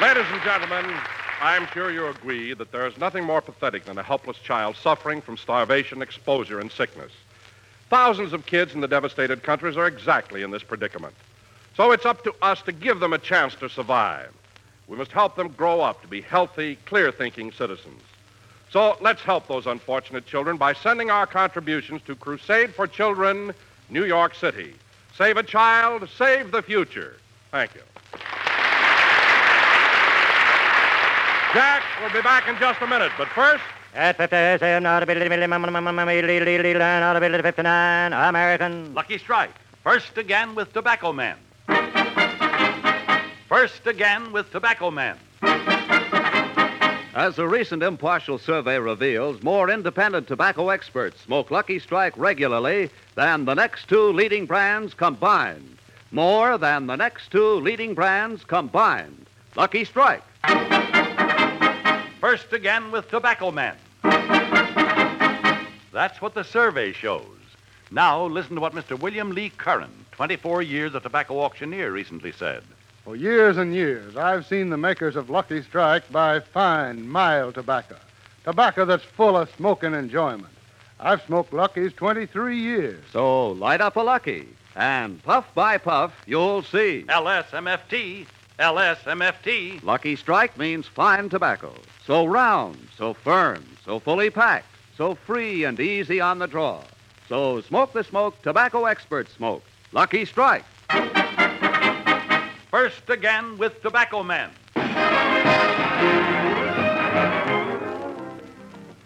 Ladies 0.00 0.26
and 0.30 0.40
gentlemen, 0.42 0.96
I'm 1.40 1.66
sure 1.74 1.90
you 1.90 2.06
agree 2.06 2.54
that 2.54 2.70
there 2.70 2.86
is 2.86 2.96
nothing 2.98 3.24
more 3.24 3.40
pathetic 3.40 3.84
than 3.84 3.98
a 3.98 4.02
helpless 4.04 4.38
child 4.38 4.76
suffering 4.76 5.20
from 5.20 5.36
starvation, 5.36 6.02
exposure, 6.02 6.60
and 6.60 6.70
sickness. 6.70 7.10
Thousands 7.90 8.32
of 8.32 8.46
kids 8.46 8.74
in 8.74 8.80
the 8.80 8.86
devastated 8.86 9.42
countries 9.42 9.76
are 9.76 9.88
exactly 9.88 10.44
in 10.44 10.52
this 10.52 10.62
predicament. 10.62 11.16
So 11.76 11.90
it's 11.90 12.06
up 12.06 12.22
to 12.22 12.34
us 12.42 12.62
to 12.62 12.70
give 12.70 13.00
them 13.00 13.12
a 13.12 13.18
chance 13.18 13.56
to 13.56 13.68
survive. 13.68 14.32
We 14.86 14.96
must 14.96 15.10
help 15.10 15.34
them 15.34 15.48
grow 15.48 15.80
up 15.80 16.00
to 16.02 16.06
be 16.06 16.20
healthy, 16.20 16.76
clear 16.86 17.10
thinking 17.10 17.50
citizens. 17.50 18.02
So 18.70 18.96
let's 19.00 19.22
help 19.22 19.48
those 19.48 19.66
unfortunate 19.66 20.26
children 20.26 20.58
by 20.58 20.74
sending 20.74 21.10
our 21.10 21.26
contributions 21.26 22.02
to 22.02 22.14
Crusade 22.14 22.72
for 22.72 22.86
Children, 22.86 23.52
New 23.90 24.04
York 24.04 24.36
City. 24.36 24.74
Save 25.16 25.38
a 25.38 25.42
child, 25.42 26.08
save 26.16 26.52
the 26.52 26.62
future. 26.62 27.16
Thank 27.50 27.74
you. 27.74 27.82
Jack 31.54 31.82
will 32.02 32.10
be 32.10 32.20
back 32.20 32.46
in 32.46 32.56
just 32.58 32.80
a 32.82 32.86
minute, 32.86 33.10
but 33.16 33.28
first. 33.28 33.62
At 33.94 34.16
57, 34.18 34.84
American. 38.12 38.92
Lucky 38.94 39.16
Strike. 39.16 39.50
First 39.82 40.18
again 40.18 40.54
with 40.54 40.72
Tobacco 40.74 41.12
Man. 41.12 41.38
First 43.48 43.86
again 43.86 44.30
with 44.30 44.52
Tobacco 44.52 44.90
Man. 44.90 45.16
As 47.14 47.38
a 47.38 47.48
recent 47.48 47.82
impartial 47.82 48.38
survey 48.38 48.78
reveals, 48.78 49.42
more 49.42 49.70
independent 49.70 50.28
tobacco 50.28 50.68
experts 50.68 51.20
smoke 51.22 51.50
Lucky 51.50 51.78
Strike 51.78 52.16
regularly 52.18 52.90
than 53.14 53.46
the 53.46 53.54
next 53.54 53.88
two 53.88 54.12
leading 54.12 54.44
brands 54.44 54.92
combined. 54.92 55.78
More 56.12 56.58
than 56.58 56.86
the 56.86 56.96
next 56.96 57.32
two 57.32 57.54
leading 57.54 57.94
brands 57.94 58.44
combined. 58.44 59.26
Lucky 59.56 59.84
Strike. 59.84 60.22
First 62.20 62.52
again 62.52 62.90
with 62.90 63.08
Tobacco 63.08 63.52
Man. 63.52 63.76
That's 65.92 66.20
what 66.20 66.34
the 66.34 66.42
survey 66.42 66.92
shows. 66.92 67.24
Now, 67.92 68.24
listen 68.26 68.56
to 68.56 68.60
what 68.60 68.74
Mr. 68.74 68.98
William 68.98 69.30
Lee 69.30 69.50
Curran, 69.50 69.92
24 70.12 70.62
years 70.62 70.94
a 70.96 71.00
tobacco 71.00 71.40
auctioneer, 71.40 71.92
recently 71.92 72.32
said. 72.32 72.64
For 73.04 73.14
years 73.14 73.56
and 73.56 73.72
years, 73.72 74.16
I've 74.16 74.46
seen 74.46 74.68
the 74.68 74.76
makers 74.76 75.14
of 75.14 75.30
Lucky 75.30 75.62
Strike 75.62 76.10
buy 76.10 76.40
fine, 76.40 77.08
mild 77.08 77.54
tobacco. 77.54 77.96
Tobacco 78.42 78.84
that's 78.84 79.04
full 79.04 79.36
of 79.36 79.48
smoking 79.56 79.94
enjoyment. 79.94 80.52
I've 80.98 81.22
smoked 81.22 81.52
Lucky's 81.52 81.92
23 81.92 82.58
years. 82.58 83.04
So 83.12 83.50
light 83.52 83.80
up 83.80 83.94
a 83.94 84.00
Lucky, 84.00 84.48
and 84.74 85.22
puff 85.22 85.46
by 85.54 85.78
puff, 85.78 86.12
you'll 86.26 86.62
see. 86.62 87.04
LSMFT. 87.08 88.26
LSMFT. 88.58 89.82
Lucky 89.84 90.16
Strike 90.16 90.58
means 90.58 90.86
fine 90.86 91.28
tobacco. 91.28 91.72
So 92.04 92.26
round, 92.26 92.88
so 92.96 93.14
firm, 93.14 93.64
so 93.84 94.00
fully 94.00 94.30
packed, 94.30 94.66
so 94.96 95.14
free 95.14 95.64
and 95.64 95.78
easy 95.78 96.20
on 96.20 96.38
the 96.38 96.46
draw. 96.46 96.82
So 97.28 97.60
smoke 97.60 97.92
the 97.92 98.02
smoke 98.02 98.42
tobacco 98.42 98.86
experts 98.86 99.32
smoke. 99.32 99.62
Lucky 99.92 100.24
Strike. 100.24 100.64
First 102.70 103.08
again 103.08 103.56
with 103.58 103.80
Tobacco 103.82 104.22
Man. 104.22 104.50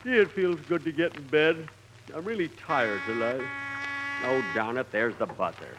Gee, 0.03 0.19
it 0.19 0.31
feels 0.33 0.61
good 0.69 0.83
to 0.85 0.93
get 0.93 1.15
in 1.17 1.23
bed. 1.25 1.69
I'm 2.15 2.25
really 2.25 2.49
tired 2.49 3.01
tonight. 3.07 3.43
Oh, 4.25 4.45
darn 4.55 4.79
it, 4.79 4.91
there's 4.91 5.15
the 5.17 5.27
buzzer. 5.27 5.77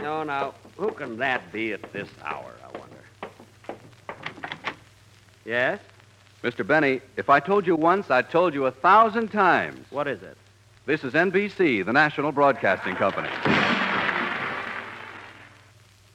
No, 0.00 0.22
now, 0.22 0.54
who 0.78 0.92
can 0.92 1.18
that 1.18 1.52
be 1.52 1.72
at 1.72 1.92
this 1.92 2.08
hour, 2.24 2.52
I 2.64 2.78
wonder? 2.78 3.80
Yes? 5.44 5.80
Mr. 6.42 6.64
Benny, 6.64 7.00
if 7.16 7.28
I 7.28 7.40
told 7.40 7.66
you 7.66 7.74
once, 7.74 8.10
I 8.10 8.22
told 8.22 8.54
you 8.54 8.66
a 8.66 8.70
thousand 8.70 9.28
times. 9.28 9.84
What 9.90 10.06
is 10.06 10.22
it? 10.22 10.36
This 10.86 11.02
is 11.02 11.12
NBC, 11.12 11.84
the 11.84 11.92
national 11.92 12.32
broadcasting 12.32 12.94
company. 12.94 13.28